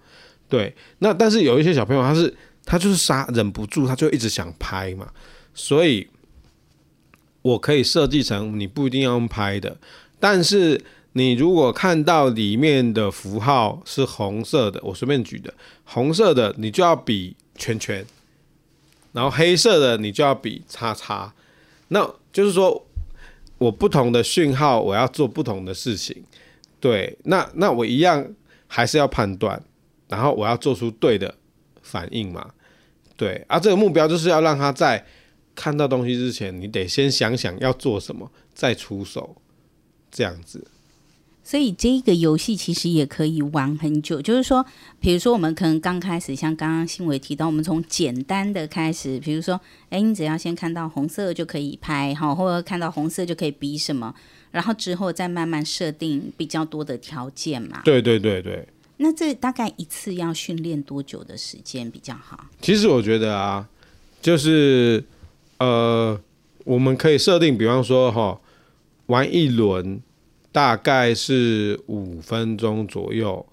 [0.47, 2.35] 对，那但是有一些小朋友，他是
[2.65, 5.07] 他就是杀忍不住，他就一直想拍嘛，
[5.53, 6.07] 所以。
[7.41, 9.77] 我可以设计成你不一定要用拍的，
[10.19, 15.53] 但是你如果看到里面的符号是红色的，我随便举的，
[15.85, 18.05] 红色的你就要比圈圈，
[19.13, 21.33] 然后黑色的你就要比叉叉，
[21.87, 22.85] 那就是说
[23.57, 26.23] 我不同的讯号，我要做不同的事情。
[26.79, 28.25] 对，那那我一样
[28.67, 29.61] 还是要判断，
[30.07, 31.33] 然后我要做出对的
[31.81, 32.51] 反应嘛。
[33.17, 35.05] 对，啊，这个目标就是要让它在
[35.59, 39.35] 看到东西之前，你得先想想要做什么，再出手，
[40.09, 40.65] 这样子。
[41.43, 44.65] 所以这个游戏其实也可以玩很久，就是说，
[45.01, 54.15] 比如说我们可能刚开始，像刚刚新伟提到，我们从简单的开始，比如说，哎，你只要先看到红色就可以拍，好，或者看到红色就可以比什么，
[54.51, 57.81] 然后之后再慢慢设定比较多的条件嘛。
[57.83, 58.65] 对对对对。
[58.97, 62.45] 那这大概一次要训练多久的时间比较好？
[62.61, 63.67] 其实我觉得啊，
[64.21, 65.03] 就是
[65.59, 66.19] 呃，
[66.65, 68.39] 我们可以设定，比方说哈、
[69.05, 70.01] 玩一轮。
[70.51, 73.45] 大概是五分钟左右，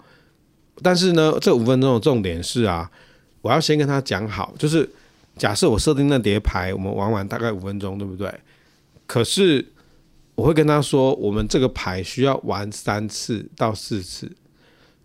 [0.81, 2.89] 但是呢，这五分钟的重点是啊，
[3.43, 4.89] 我要先跟他讲好，就是
[5.37, 8.33] 假设我设定那叠牌，我们玩完大概五分钟，对不对？
[9.05, 9.63] 可是
[10.33, 14.35] 我会跟他说，我们这个牌需要玩三次到四次，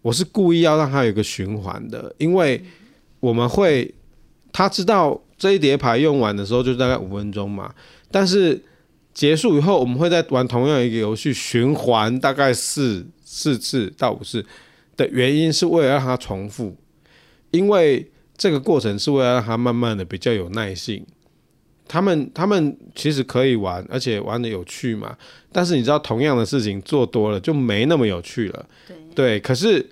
[0.00, 2.64] 我是故意要让他有一个循环的，因为
[3.20, 3.94] 我们会
[4.50, 7.74] 他知道这一叠牌用完的时候就大概五分钟嘛，
[8.10, 8.62] 但是。
[9.14, 14.42] 结束以后，我们会再玩同样一个游戏，循环大概四四次到五次
[14.96, 16.74] 的原因，是为了让它重复，
[17.50, 21.04] 因为这个过程是为了让它慢慢的比较有耐性。
[21.86, 25.14] 他们他们其实可以玩，而且玩的有趣嘛。
[25.52, 28.66] 但是你知道，同样的事情做多了就没那么有趣了。
[28.88, 29.40] 对，对。
[29.40, 29.86] 可是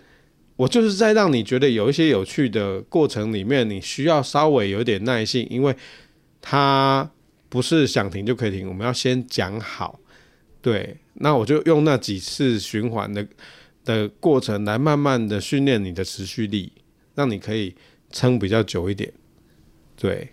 [0.60, 5.74] 我就是在让你觉得有一些有趣的过程里面，你需要稍微有点耐性，因为
[6.40, 7.10] 它。
[7.52, 9.98] 不是想停就可以停，我们要先讲好。
[10.62, 13.26] 对，那我就用那几次循环的
[13.84, 16.70] 的过程来慢慢的训练你的持续力，
[17.16, 17.74] 让你可以
[18.12, 19.12] 撑比较久一点。
[19.96, 20.28] 对。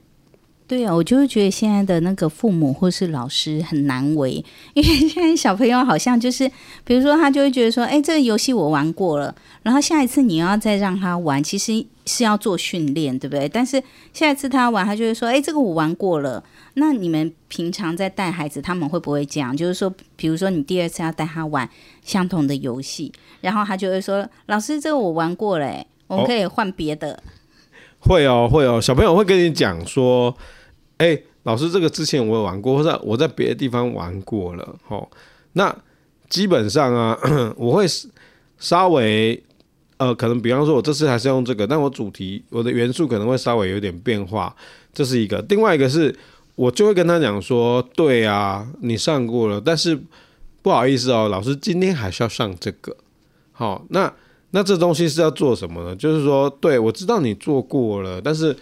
[0.67, 6.51] 对啊，我就会觉得现在的那个父母或是老师很难为，因为现在小朋友好像就是，
[6.83, 13.47] 比如说他就会觉得说，哎，这个游戏我玩过了，然后下一次你要再让他玩，其实是要做训练，对不对？
[13.47, 16.43] 但是下一次他玩，他就会说，哎，这个我玩过了。
[16.73, 19.55] 那你们平常在带孩子，他们会不会这样？
[19.55, 21.67] 就是说，比如说你第二次要带他玩
[22.03, 27.13] 相同的游戏，然后他就会说，老师，这个我玩过了，我们可以换别的。
[27.13, 27.19] 哦，
[27.99, 30.35] 会哦，会哦，小朋友会跟你讲说。
[30.99, 35.07] 哎、老师，这个之前我有玩过，或者我在别的地方玩过了，吼。
[35.53, 35.71] 那
[36.27, 37.15] 基本上啊，
[37.55, 37.85] 我会
[38.57, 39.39] 稍微
[39.97, 44.55] 呃，可能比方说，我这次还是用这个，但我主题我的元素可能会稍微有点变化，
[44.91, 45.39] 这是一个。
[45.49, 46.15] 另外一个是，
[46.55, 50.01] 我就会跟他讲说，对啊，你上过了，但是
[50.63, 52.97] 不好意思哦，老师今天还是要上这个。
[53.51, 54.11] 好，那
[54.51, 55.95] 那这东西是要做什么呢？
[55.95, 58.55] 就是说，对，我知道你做过了，但是。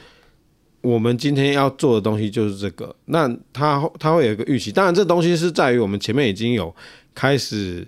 [0.82, 6.71] 我们今天要做的东西就是这个，那他他会有一个预期，当然这东西是在于我们前面已经有
[7.15, 7.84] 开始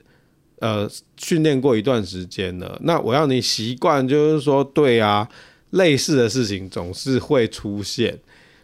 [0.57, 2.75] 呃训练过一段时间了。
[2.81, 5.29] 那我要你习惯，就是说对啊，
[5.69, 8.17] 类似的事情总是会出现。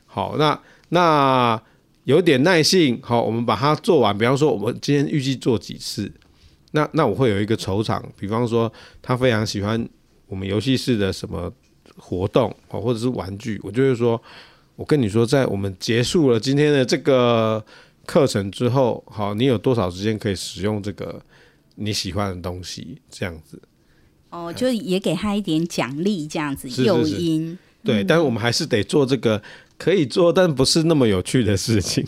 [0.08, 1.62] 好，那那
[2.06, 4.18] 有点耐性，好，我们把它做完。
[4.18, 6.12] 比方说，我们今天预计做几次？
[6.74, 9.90] 那那我会有一个酬赏，比方说他非常喜欢
[10.28, 11.52] 我们游戏室的什么。
[11.96, 14.20] 活动哦，或者是玩具，我就会说，
[14.76, 17.64] 我跟你说，在我们结束了今天的这个
[18.08, 21.22] 课程之后，好，你有多少时间可以使用这个
[21.76, 23.00] 你喜欢的东西？
[23.12, 23.62] 这样子，
[24.32, 27.56] 哦，就也给他一点奖励，这样子诱因。
[27.84, 29.40] 对，嗯、但是我们还是得做这个
[29.78, 32.04] 可以做，但不是那么有趣的事情。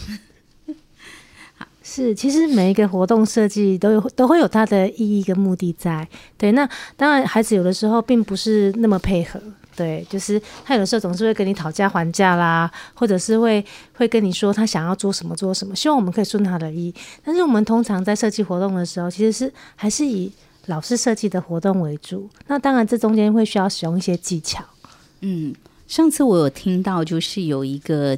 [1.95, 6.05] 是，其实每一个活动设计都有都会有它的意义跟目的在。
[6.37, 9.39] 对，那当然孩子有的时候并不是那么配合。
[9.77, 16.93] 对，就是他有的时候总是会跟你讨价还价啦，或者是会会跟你说他想要做什么做什么，希望我们可以顺他的意。
[17.23, 20.29] 但是我们通常在设计活动的时候，其实是还是以
[20.65, 22.29] 老师设计的活动为主。
[22.47, 24.65] 那当然这中间会需要使用一些技巧。
[25.21, 25.55] 嗯，
[25.87, 28.17] 上次我有听到，就是有一个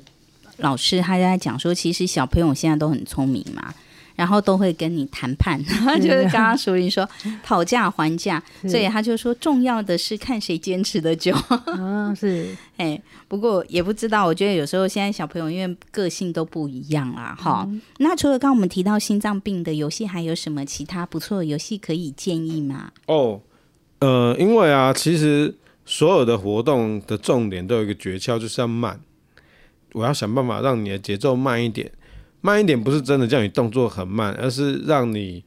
[0.58, 3.74] 老师他在讲说，其实小朋友现在都很聪明嘛。
[4.17, 5.63] 然后都会跟你谈判，
[6.02, 7.08] 就是刚刚淑玲说
[7.46, 11.32] 讨价还价，所以他就说重要的是看谁坚持的久。
[11.68, 12.47] 嗯， 是，
[12.78, 17.80] 哎，不过也不知道，我觉得有时候现在小朋友因为个性都不一样啦，哈、嗯。
[17.99, 22.91] 那除了刚刚我们提到心脏病的游戏，还有什么其他不错的游戏可以建议吗？
[23.05, 23.39] 哦，
[23.99, 25.53] 呃，因为啊，其实
[25.86, 28.99] 所有的活动的重点都有一个诀窍，就是要慢。
[29.94, 31.92] 我要想办法让你的节奏慢一点。
[32.42, 35.44] 慢一点不是真的叫你动作很慢，而是让你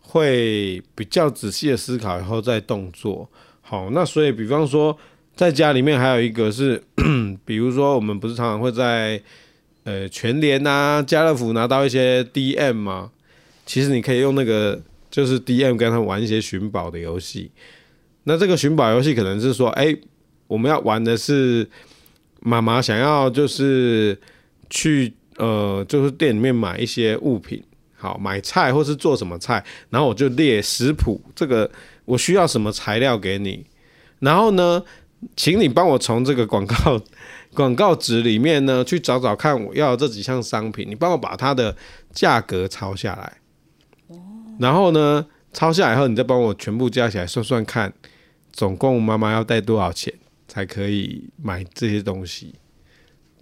[0.00, 3.28] 会比较仔细的思考以后再动作。
[3.60, 4.96] 好，那所以比方说
[5.36, 6.82] 在家里面还有一个是，
[7.46, 9.22] 比如说我们不是常常会在
[9.84, 13.12] 呃全联啊、家乐福拿到一些 DM 吗，
[13.64, 17.52] 其实你可以用那个就是 DM 跟他玩一些寻宝的游戏。
[18.24, 19.96] 那这个寻宝游戏可能是说，哎，
[20.48, 21.66] 我们要玩的是
[22.40, 24.18] 妈妈想要就是
[24.68, 27.62] 去呃就是店里面买一些物品，
[27.96, 31.70] 好买菜或是做什么菜，然后我就列食谱，这个
[32.04, 33.64] 我需要什么材料给你，
[34.18, 34.82] 然后呢，
[35.36, 37.00] 请你帮我从这个广告
[37.54, 41.76] 广告纸里面呢去找找看我要这几项商品，你帮我把它的
[42.12, 44.16] 价格抄下来，
[44.58, 47.92] 然后呢抄下来后，你再帮我全部加起来算算看。
[48.52, 50.12] 总共妈妈要带多少钱
[50.50, 52.52] 才可以买这些东西？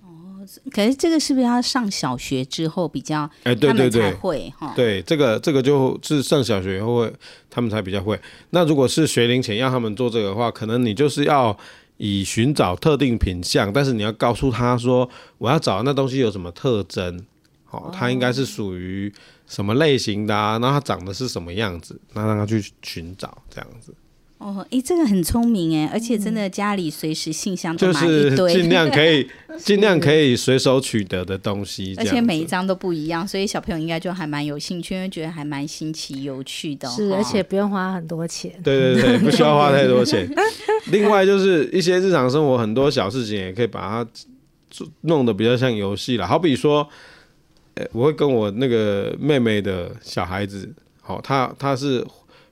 [0.03, 3.29] 哦，可是这个是不是要上小学之后比较？
[3.45, 4.75] 哎，对对对，会哈。
[4.77, 7.13] 对，这个这个就是上小学以后会，
[7.49, 8.21] 他们才比较会。
[8.51, 11.57] 那如果是学龄前要他们做这个的话，可能你就是要
[11.97, 17.25] 以寻找特定品相，但是你要告诉他说，我要找那东西有什么特征，
[17.71, 19.11] 哦，它应该是属于
[19.47, 20.59] 什么类型的啊？
[20.59, 21.99] 那它长得是什么样子？
[22.13, 23.95] 那让他去寻找这样子。
[24.39, 29.29] 哦，哎，这个很聪明哎，而且真的家里随时信箱都满一堆， 尽量可以
[29.59, 36.89] 尽量可以随手取得的东西，而且每一张都不一样，所以小朋友应该就还蛮有兴趣，因为觉得还蛮新奇有趣的。
[36.89, 38.53] 是，而且不用花很多钱。
[38.63, 40.31] 对对对，不需要花太多钱。
[40.93, 44.11] 另外就是一些日常生活很多小事情，也可以把它
[45.01, 46.25] 弄得比较像游戏了。
[46.25, 46.89] 好比说，
[47.91, 50.73] 我会跟我那个妹妹的小孩子，
[51.03, 52.07] 好，他他是。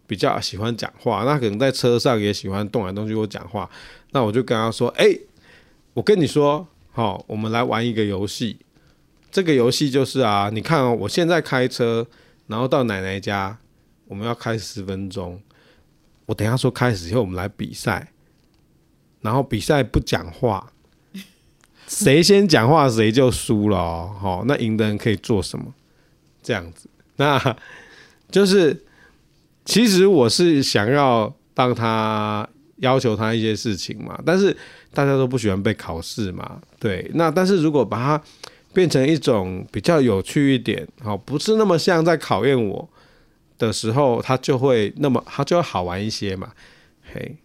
[0.07, 3.69] 比较喜欢讲话，那可能在车上也喜欢动来动去或讲话。
[4.13, 5.21] 那我就跟他说：“哎、欸，
[5.95, 8.57] 我跟你说，好，我们来玩一个游戏。
[9.31, 12.07] 这个游戏就是啊，你看哦，我现在开车，
[12.47, 13.59] 然后到奶奶家，
[14.07, 15.41] 我们要开十分钟。
[16.27, 18.13] 我等下说开始以后，我们来比赛。
[19.21, 20.73] 然后比赛不讲话，
[21.89, 24.17] 谁先讲话谁就输了哦。
[24.21, 25.75] 好，那赢的人可以做什么？
[26.43, 27.57] 这样子，那
[28.31, 28.83] 就是。”
[29.67, 34.57] 其实我是想要帮他要求他一些事情嘛，但是
[34.95, 37.11] 大家都不喜欢被考试嘛，对。
[37.15, 38.23] 那但是如果把它
[38.73, 42.89] 变成一种比较有趣一点，好，不是那么像在考验我
[43.59, 46.53] 的时候，他就会那么他就会好玩一些嘛，
[47.13, 47.37] 嘿。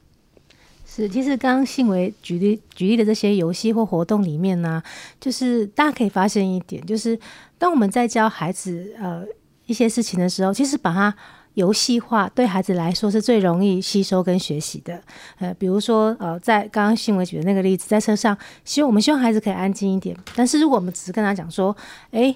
[0.86, 4.84] 是，其实刚刚信维举例举例的这些游戏或活动里面呢、
[5.20, 7.18] 就是大家可以发现一点，就是
[7.58, 9.24] 当我们在教孩子呃
[9.66, 11.16] 一些事情的时候，其实把它。
[11.56, 15.02] 游戏化对孩子来说是最容易吸收跟学习的。
[15.40, 20.16] 呃，比如说，呃，在刚刚新闻举的那个例子，在车上，希望我们希望孩子可以安静一点。
[20.36, 21.76] 但是如果我们只是跟他讲说，
[22.12, 22.34] 诶，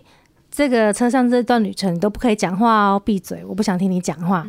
[0.51, 4.45] 这个车上这段旅程你都不可以讲话哦，闭嘴，我不想听你讲话。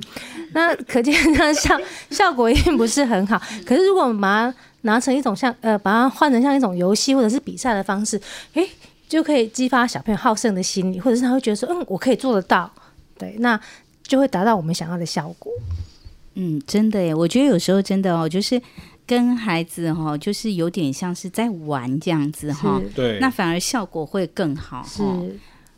[0.52, 1.78] 那可见那效
[2.10, 3.40] 效果一定不是很好。
[3.64, 8.20] 可是如果我们把它拿成一种像呃，把它换成像一种游戏或者是比赛的方式，
[8.54, 8.68] 诶，
[9.08, 12.68] 就可以激发小朋友好胜的心理，或者是他会觉得说，嗯，我可以做得到。
[13.16, 13.60] 对，那。
[14.07, 15.52] 就会达到我们想要的效果。
[16.34, 18.61] 嗯，真的耶，我觉得有时候真的哦，就是
[19.07, 22.80] 跟孩子哈，就是有点像是在玩这样子哈。
[22.94, 24.84] 对，那反而效果会更好。
[24.86, 25.02] 是。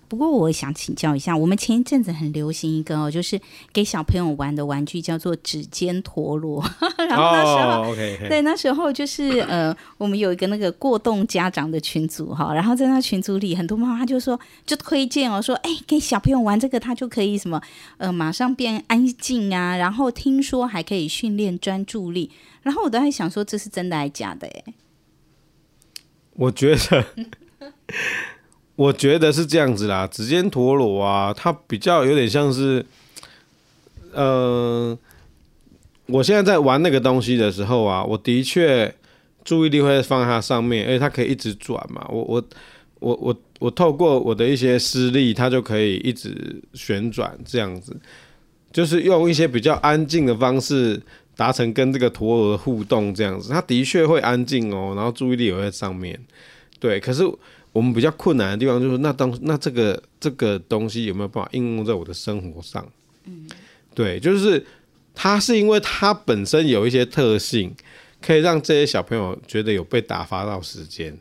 [0.08, 3.38] 不过我想请教一下，我们前一阵子很流行一个哦，就是
[3.72, 6.64] 给小朋友玩的玩具，叫做指尖陀螺。
[7.08, 8.28] 然后那时候，oh, okay, okay.
[8.28, 17.60] 对，那时候就是呃，我们有一个那个过动家长的群组哈，然后在那群组里，很多妈妈就说，就推荐哦，说哎，给小朋友玩这个，他就可以什么
[17.98, 22.30] 呃，马上变安静啊，然后听说还可以训练专注力。
[22.62, 24.46] 然后我都在想说，这是真的还是假的？
[24.46, 24.64] 哎，
[26.34, 27.04] 我觉得。
[28.78, 32.78] 我觉得是这样子啦，指尖陀螺啊，它比较有点像是，
[34.12, 34.98] 嗯、呃，
[36.06, 38.94] 我现在在玩那个东西的时候啊，我的确
[39.44, 42.06] 注意力会放在它上面，而且它可以一直转嘛。
[42.08, 42.44] 我我
[43.00, 47.96] 我我我透过我的一些施力，它就可以一直旋转，这样子，
[48.70, 51.02] 就是用一些比较安静的方式
[51.34, 56.16] 达成跟这个陀螺互动，这样子，它的确会安静哦，然后注意力也会在上面，
[56.78, 57.28] 对，可是。
[57.78, 62.84] 我们比较困难的地方就是，那当那这个这个东西有没有办法应用在我的生活上？
[63.24, 63.48] 嗯，
[63.94, 64.66] 对，就是
[65.14, 67.72] 它是因为它本身有一些特性，
[68.20, 71.16] 可以让这些小朋友觉得有被打发到时间。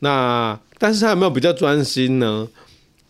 [0.00, 2.48] 那但是他有没有比较专心呢？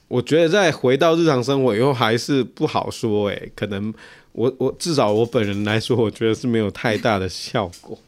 [0.09, 3.29] 我觉得在回到日常生活以后还是不好说。
[3.29, 3.95] 诶，可能
[4.33, 7.99] 我我至少我本人来说，我觉得是没有太大的效果。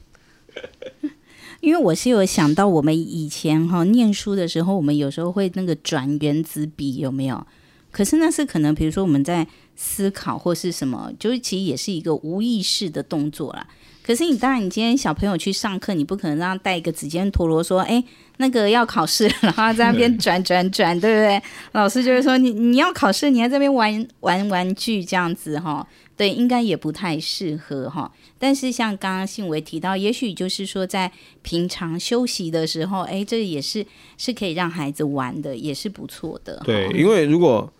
[1.62, 7.46] 因为我是有想到，我们以前哈念书的时候，我们有时候会那个转原子笔，有没有？
[7.92, 9.46] 可是那是可能，比如说我们在
[9.76, 13.64] 思考或是什么，就是其实也是一个无意识的动作啦。
[14.02, 18.02] 可是你当然，你今天小朋友去上课，你不可能让他带一个指尖陀螺说，哎，
[18.38, 21.40] 那个要考试，然后在那边 转转转，对不对？
[21.70, 25.86] 老师就是说，你你要考试，你还在那边玩玩玩具这样子哈，
[26.22, 28.08] 对，应该也不太适合哈。
[28.38, 31.10] 但是像刚刚信维提到，也许就是说在
[31.42, 33.84] 平常休息的时候，哎，这也是
[34.16, 36.62] 是可以让孩子玩的，也是不错的。
[36.64, 37.72] 对，因为如果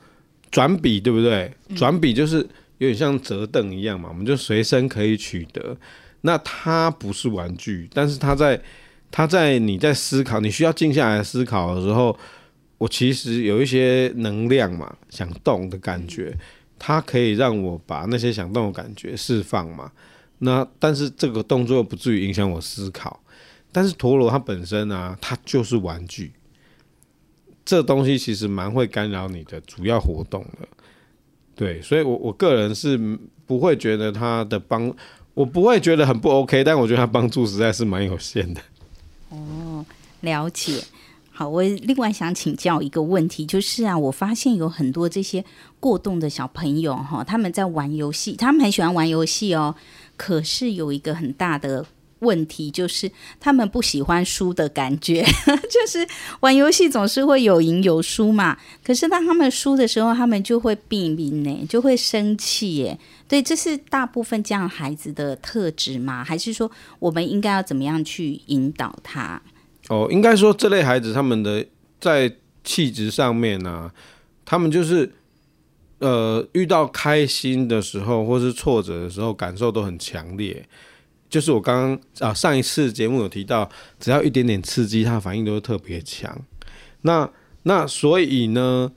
[0.51, 1.53] 转笔，对不对？
[1.76, 2.38] 转笔就是
[2.78, 5.76] 有点像折凳一样嘛，我们就随身可以取得。
[6.22, 8.61] 那它不是玩具，但是它在
[9.12, 12.18] 它在你在思考，你需要静下来思考的时候，
[12.78, 16.36] 我其实有一些能量嘛，想动的感觉，
[16.84, 19.92] 它可以让我把那些想动的感觉释放嘛。
[20.38, 23.22] 那但是这个动作不至于影响我思考。
[23.70, 26.32] 但是陀螺它本身啊，它就是玩具，
[27.64, 30.66] 这东西其实蛮会干扰你的主要活动的。
[31.54, 32.98] 对，所以我我个人是
[33.46, 34.92] 不会觉得它的帮。
[35.34, 38.60] 我不会觉得很不 OK，但我觉得他帮助实在是蛮有限的。
[39.30, 39.86] 哦，
[40.22, 40.82] 了解。
[41.32, 45.44] 好，我另外想请教一个问题，就是啊，我发现有很多这些
[45.80, 49.74] 过动的小朋友哈，他们在玩游戏，他们很喜欢玩游戏哦，
[50.16, 51.86] 可是有一个很大的。
[52.22, 53.10] 问题就是
[53.40, 55.24] 他们不喜欢输的感觉，
[55.68, 56.06] 就是
[56.38, 58.56] 玩游戏总是会有赢有输嘛。
[58.84, 62.96] 可是当他们输的时候，他们就会避免呢，就会生气耶。
[63.26, 66.22] 对，这是大部分这样孩子的特质吗？
[66.22, 66.70] 还是说
[67.00, 69.42] 我们应该要怎么样去引导他？
[69.93, 71.66] 哦，应该说这类孩子他们的
[72.01, 72.32] 在
[72.64, 73.93] 气质上面呢、
[74.43, 75.12] 他们就是
[75.99, 80.66] 呃遇到开心的时候或是挫折的时候，感受都很强烈。
[81.28, 83.68] 就是我刚刚啊，上一次节目有提到，
[84.01, 86.34] 只要一点点刺激，他反应都会特别强。
[87.03, 87.28] 那
[87.64, 88.90] 那所以呢，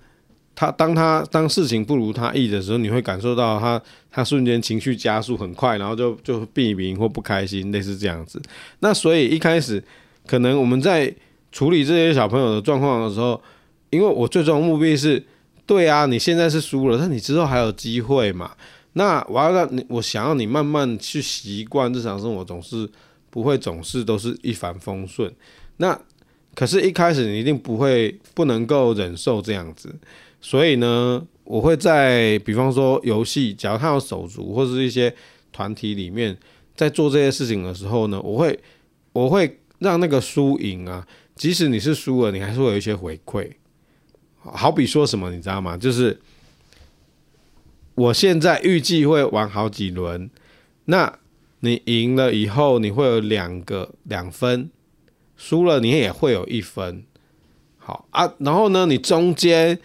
[0.53, 3.81] 他当他当事情不如他意的时候，你会感受到他
[4.11, 8.41] 他瞬间情绪加速很快，然后就就避免或不开心，类似这样子。
[8.79, 9.83] 那所以一开始
[10.25, 11.13] 可能我们在
[11.51, 13.41] 处理这些小朋友的状况的时候，
[13.89, 15.23] 因为我最终的目的是，
[15.65, 18.51] 对啊，你现在是输了，但你之后还有机会嘛。
[18.93, 22.89] 那我要让你，我想要你慢慢去习惯日常生活，总是
[23.29, 25.33] 不会总是都是一帆风顺。
[25.77, 25.99] 那
[26.53, 29.93] 可是，一开始你一定不会不能够忍受这样子，
[30.39, 35.13] 所以呢，我会在比方说游戏，假如他有手足或是一些
[35.51, 36.37] 团体里面，
[36.75, 38.57] 在做这些事情的时候呢，我会
[39.11, 43.51] 我会让那个输赢啊，即使你是输了，你还是会有一些回馈。
[44.39, 45.77] 好比说什么，你知道吗？
[45.77, 46.19] 就是。
[47.97, 50.29] 我现在预计会玩好几轮，
[50.83, 51.17] 那
[51.61, 54.69] 你赢了以后，你会有两个两分，
[55.37, 57.05] 输了你也会有一分。
[57.77, 59.79] 好啊，然后呢，你中间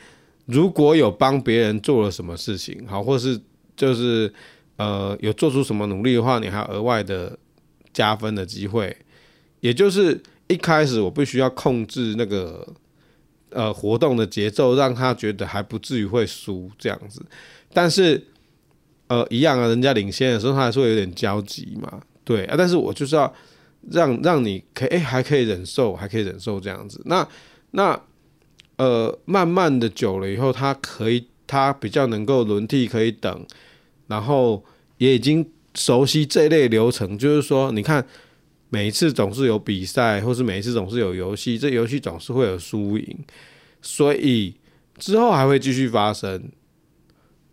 [0.46, 3.40] 如果有帮别人做了什么事情，好，或是
[3.76, 4.34] 就是
[4.74, 7.38] 呃有做出什么努力的话，你还有额外的
[7.92, 8.96] 加分的机会。
[9.60, 12.66] 也就是一开始我必须要控制那个
[13.50, 17.22] 呃活动的节奏，让他觉得还不至于会输这样子。
[17.72, 18.22] 但是，
[19.06, 22.54] 呃，一样啊，人家领先的时候，他还是会有点焦急嘛，对啊。
[22.58, 23.32] 但是我就是要
[23.90, 27.00] 让让你可以，哎，还可以忍受，还可以忍受这样子。
[27.04, 27.26] 那
[27.72, 28.00] 那
[28.76, 33.46] 呃，慢慢的久了以后，他可以，他比较能够轮替，可以等，
[34.06, 34.64] 然后
[34.96, 37.18] 也已经熟悉这一类流程。
[37.18, 38.04] 就是说，你看，
[38.70, 43.18] 每一次总是有比赛，或是每一次总是有游戏，这游戏总是会有输赢，
[43.82, 44.54] 所以
[44.98, 46.50] 之后还会继续发生。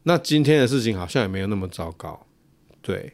[0.04, 2.26] 那今天的事情好像也没有那么糟糕，
[2.82, 3.14] 对。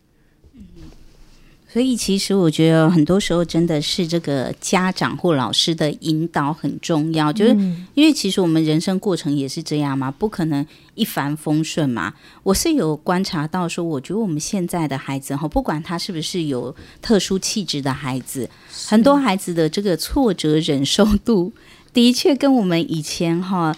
[1.73, 7.51] 所以其实我觉得很多时候真的是这个家长或老师的引导很重要，就是
[7.95, 10.63] 因为其实我们人生过程也是这样嘛，不可能
[10.93, 12.13] 一帆风顺嘛。
[12.43, 18.47] 我是有观察到说，我觉得我们现在的孩子哈，不管他是不是有特殊气质的孩子，
[18.85, 21.51] 很多孩子的这个挫折忍受度
[21.91, 23.75] 的确跟我们以前哈。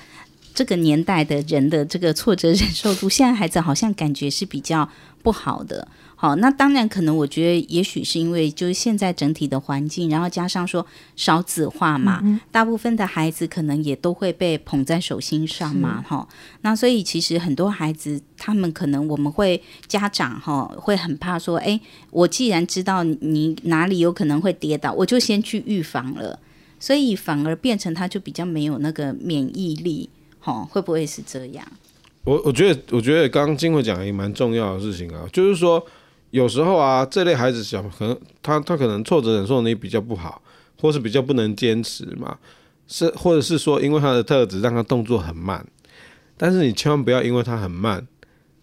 [0.55, 4.89] 这个年代的人的这个挫折忍受度，现在孩子好像感觉是比较
[5.21, 5.87] 不好的。
[6.17, 10.87] 好，那当然可能我觉得，也许是因为就是现在整体的环境，然后加上说
[11.17, 16.25] 少子化嘛，嗯、大部分的孩子可能也都会被捧在手心上嘛，哈。
[16.61, 21.79] 那所以其实很多孩子，他们可能我们会家长哈会很怕说，哎，
[22.11, 26.39] 我既然知道你哪里有可能会跌倒，我就先去预防了，
[26.79, 30.09] 所以反而变成他就比较没有那个免疫力。
[30.45, 31.65] 哦，会不会是这样？
[32.23, 35.85] 我我觉得，我觉得刚刚金慧讲的也蛮重要的事情啊，就是说
[36.31, 40.41] 有时候啊，这类孩子小可能他他可能挫折忍受能力比较不好，
[40.81, 42.37] 或是比较不能坚持嘛，
[42.87, 45.65] 是或者是说因为他的特质让他动作很慢，
[46.37, 48.07] 但是你千万不要因为他很慢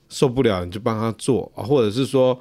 [0.09, 2.39] 受不了你就帮他做啊，或者是说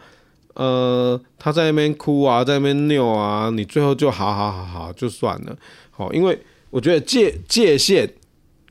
[0.55, 5.57] 呃，他在那边哭啊，在那边拗啊，你最后就好好好好就算了。
[5.89, 6.37] 好，因为
[6.69, 8.11] 我觉得界界限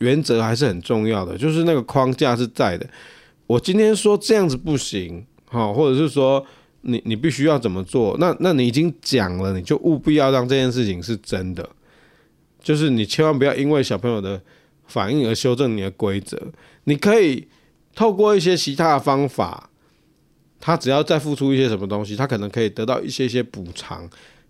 [0.00, 2.86] 原则还是很重要的，就是那个框架是在的。
[3.46, 6.44] 我今天说这样子不行，好，或者是说
[6.82, 11.68] 你你必须要怎么做，那那你已经讲了，你就务必要让这件事情是真的，
[12.60, 14.40] 就是你千万不要因为小朋友的
[14.86, 16.40] 反应而修正你的规则。
[16.84, 17.46] 你可以
[17.94, 19.68] 透过一些其他的方法，
[20.58, 24.08] 他只要再付出一些什么东西，他可能可以得到一些些补偿，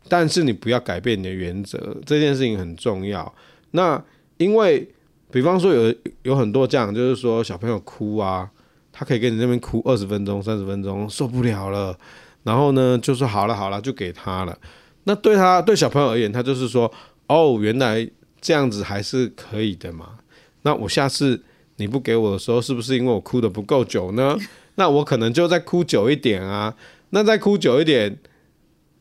[0.09, 3.35] 但是你不要改变你的原则，这件事情很重要。
[3.73, 4.03] 那
[4.37, 4.87] 因为
[5.33, 8.51] 比方说有有很多这样，就是说小朋友哭啊。
[8.93, 11.97] 他可以跟你那边哭二十分钟、三十分钟，受不了了，
[12.43, 14.59] 然后呢，就说好了好了，就给他了。
[15.05, 16.93] 那对他对小朋友而言，他就是说，
[17.29, 18.07] 哦，原来
[18.41, 20.19] 这样子还是可以的嘛。
[20.63, 21.41] 那我下次
[21.77, 24.37] 你不给我的时候，是不是因为我哭的不够久呢？
[24.75, 26.75] 那我可能就再哭久一点啊。
[27.11, 28.19] 那再哭久一点，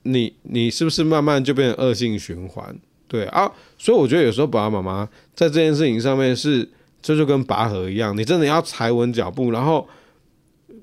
[0.04, 2.78] 你你是不是慢慢就变成恶性循环？
[3.10, 6.70] 对啊，所以我觉得有时候爸爸妈妈在这件事情上面是。
[7.02, 9.88] 这就跟拔河一样，你真的要踩稳脚步，然后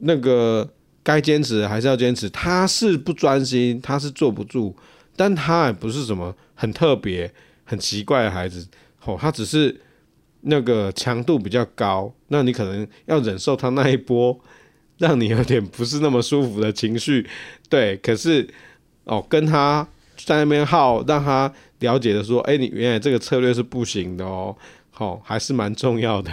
[0.01, 0.67] 那个
[1.03, 2.27] 该坚持还是要坚持。
[2.31, 4.75] 他是不专心，他是坐不住，
[5.15, 7.31] 但他也不是什么很特别、
[7.65, 8.67] 很奇怪的孩子。
[9.05, 9.79] 哦，他只是
[10.41, 14.41] 那个强度比较高，那你可能要忍受他那一波，
[14.97, 17.29] 让你有点不是那么舒服的情绪。
[17.69, 18.49] 对，可是
[19.05, 19.87] 哦，跟他
[20.25, 24.57] 在那边耗，让他了解的说，哎，你原来这个策略是不行的哦。
[24.91, 26.31] 好，还是蛮重要的。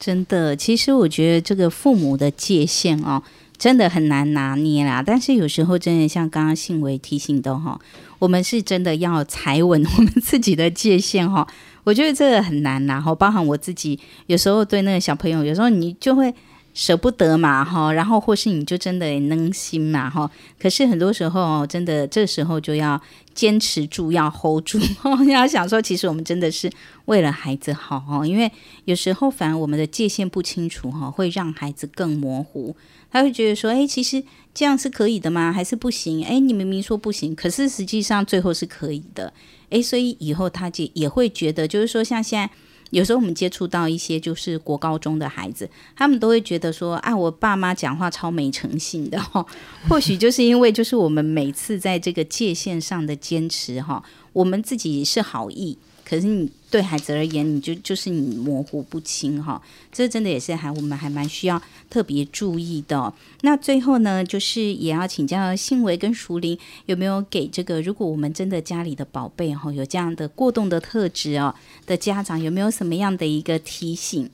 [0.00, 3.22] 真的，其实我觉得这个父母的界限哦，
[3.58, 5.02] 真的很难拿捏啦。
[5.04, 7.78] 但是有时候真的像刚刚信维提醒的哈，
[8.18, 11.46] 我们是真的要踩稳 我们自己的界限哈。
[11.84, 16.34] 我觉得这个很难，然后包含我自己，有时候对那个小朋友，有时候你就会。
[16.78, 20.30] 舍不得嘛，哈，然后或是你就真的能心嘛，哈。
[20.60, 23.02] 可是很多时候，真的这时候就要
[23.34, 24.78] 坚持住，要 hold 住。
[25.28, 26.70] 要想说，其实我们真的是
[27.06, 28.24] 为了孩子好，哈。
[28.24, 28.48] 因为
[28.84, 32.76] 有时候反而我们的界限不清楚，哈，会让孩子更模糊。
[33.10, 34.22] 他会觉得说，哎，其实
[34.54, 35.52] 这样是可以的吗？
[35.52, 36.24] 还是不行？
[36.24, 39.32] 哎，你明明说不行，可是实际上最后是可以的。
[39.70, 42.48] 哎，所以以后他就也会觉得，就是说像现在。
[42.90, 49.44] 有时候我们接触到一些就是国高中的孩子，他们都会觉得说啊，我爸妈讲话超没诚信的 哈。
[49.88, 55.78] 或许就是因为就是我们每次在这个界限上的坚持哈，我们自己是好意。
[56.08, 59.60] 可是你对孩子而言，你就就是你模糊不清哈，
[59.92, 63.12] 这真的也是还我们还蛮需要特别注意的。
[63.42, 71.54] 那最后呢，就是也要请教信维跟熟林，有没有给这个如果我们真的家里的宝贝哈有这样的过动的特质哦
[71.84, 74.30] 的家长，有没有什么样的一个提醒？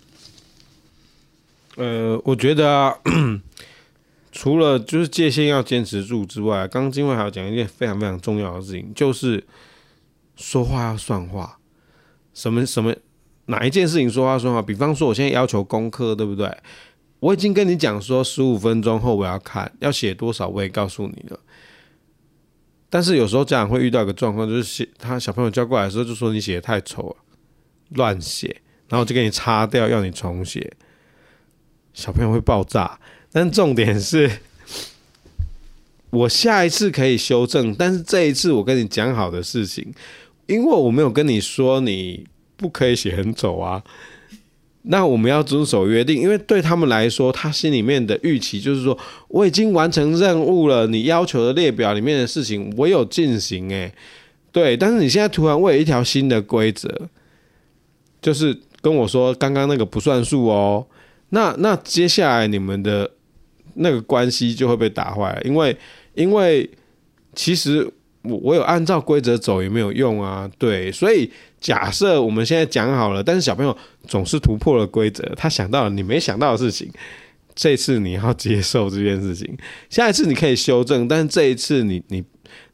[1.76, 2.96] 呃，我觉得啊，
[4.30, 9.42] 除了就是界限要坚持住之外，刚刚静慧还要讲一件非常非常重要的事情，就是
[10.36, 11.58] 说话要算话。
[12.34, 12.94] 什么什么
[13.46, 14.60] 哪一件事情说话算话？
[14.60, 16.54] 比方说，我现在要求功课，对不对？
[17.20, 21.40] 我已经跟你讲说，十五分钟后我要看，要写多少，我也告诉你了。
[22.90, 27.16] 但是有时候家长会遇到一个状况，就是写他小朋友交过来的时候，就说你写的太丑了，
[27.90, 30.76] 乱写，然后就给你擦掉，要你重写。
[31.92, 32.98] 小朋友会爆炸。
[33.32, 34.30] 但重点是，
[36.10, 39.92] 我下一次可以修正，但是这一次我跟你讲好的事情。
[40.46, 42.26] 因为我没有跟你说你
[42.56, 43.82] 不可以写很丑啊，
[44.82, 46.20] 那我们要遵守约定。
[46.20, 48.96] 因为对他们来说，他心里面的预期就是说，
[49.28, 53.92] 我已经完成任务了，你要求的列表里面的事情我有进行，诶，
[54.52, 54.76] 对。
[54.76, 57.08] 但是你现在突然为了一条新的规则，
[58.20, 60.86] 就是跟我说刚刚那个不算数哦，
[61.30, 63.10] 那那接下来你们的
[63.74, 65.76] 那个关系就会被打坏了，因为
[66.14, 66.70] 因为
[67.34, 67.90] 其实。
[68.24, 73.76] 我我有按照规则走也没有用啊，对，所以假设我们现在讲好了，但是小朋友
[74.08, 76.90] 总是突破了规则，他想到了你没想到的事情，
[77.54, 79.54] 这次你要接受这件事情，
[79.90, 82.24] 下一次你可以修正，但是这一次你你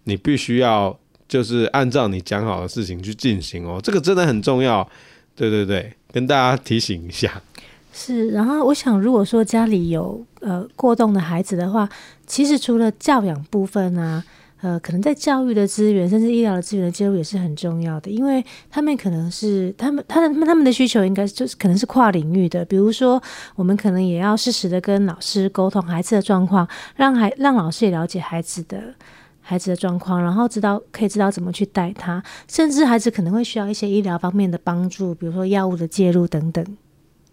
[0.05, 0.97] 你必须要
[1.27, 4.89] 就是按照你讲好的事情去进行哦，这个真的很重要，
[5.35, 7.43] 对对对，跟大家提醒一下。
[7.93, 11.89] 是，然后我想，如果说家里有呃过动的孩子的话，
[12.25, 14.23] 其实除了教养部分啊。
[14.63, 23.23] 呃，可能在教育的资源，甚至医疗的资源的介入也是很重要的，因为他们可能是他们他的他们的需求应该就是可能是跨领域的，比如说
[23.57, 28.95] 我们可能也要适时的跟老师沟通孩子的状况，让孩让老师也了解孩子的
[29.41, 36.65] 孩子的状况，然后知道可以知道怎么去带他，甚至孩子可能会需要一些医疗方面的帮助，比如说药物的介入等等。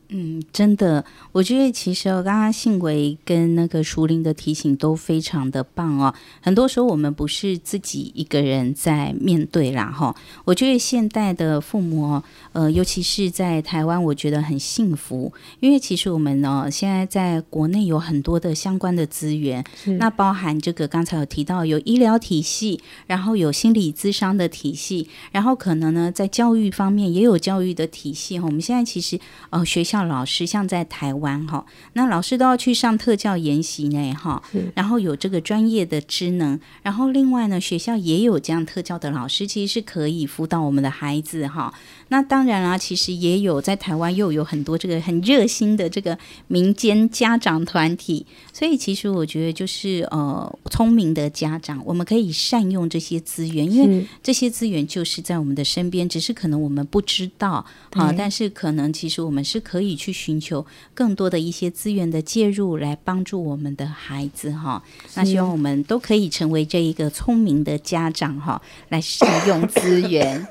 [0.10, 1.04] 嗯，真的，
[1.34, 6.14] 我觉得其实我刚刚信维跟那个熟林的提醒都非常的棒哦。
[6.40, 10.16] 很多时候我们不是自己一个人在面对啦，哈。
[10.46, 19.62] 我觉得现代的父母，呃，尤其是在台湾，我觉得很幸福，因为其实我们呢，现在在国内有很多的相关的资源，
[20.00, 28.40] 那包含这个刚才有提到有医疗体系，然后有心理咨商的体系，然后可能呢在教育方面也有教育的体系。
[28.40, 29.97] 我们现在其实呃学校。
[30.04, 34.42] 老师像在台湾哈，那老师都要去上特教研习呢哈，
[34.76, 41.74] 然后有这个专业的职能，然后另外呢，学校也有这样特教的老师，其实是可以辅导我们的孩子哈。
[42.10, 64.82] 那当然啊，其实也有在台湾又有很多这个很热心的这个民间家长团体，所以其实我觉得就是呃，聪明的家长，我们可以善用这些资源，因为这些资源就是在我们的身边，只是可能我们不知道啊，但是可能其实我们是可以去寻求更多的一些资源的介入，来帮助我们的孩子哈。
[65.16, 70.48] 那希望我们都可以成为这一个聪明的家长哈，来善用资源。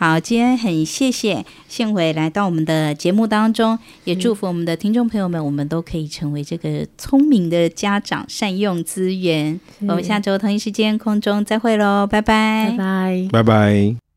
[0.00, 9.60] 好，今天很谢谢幸伟来到我们的节目当中，也祝福我们的听众朋友们，我们都可以成为这个聪明的家长，善用资源。
[9.80, 14.09] 我们下周同一时间空中再会喽，拜拜，拜拜，拜拜。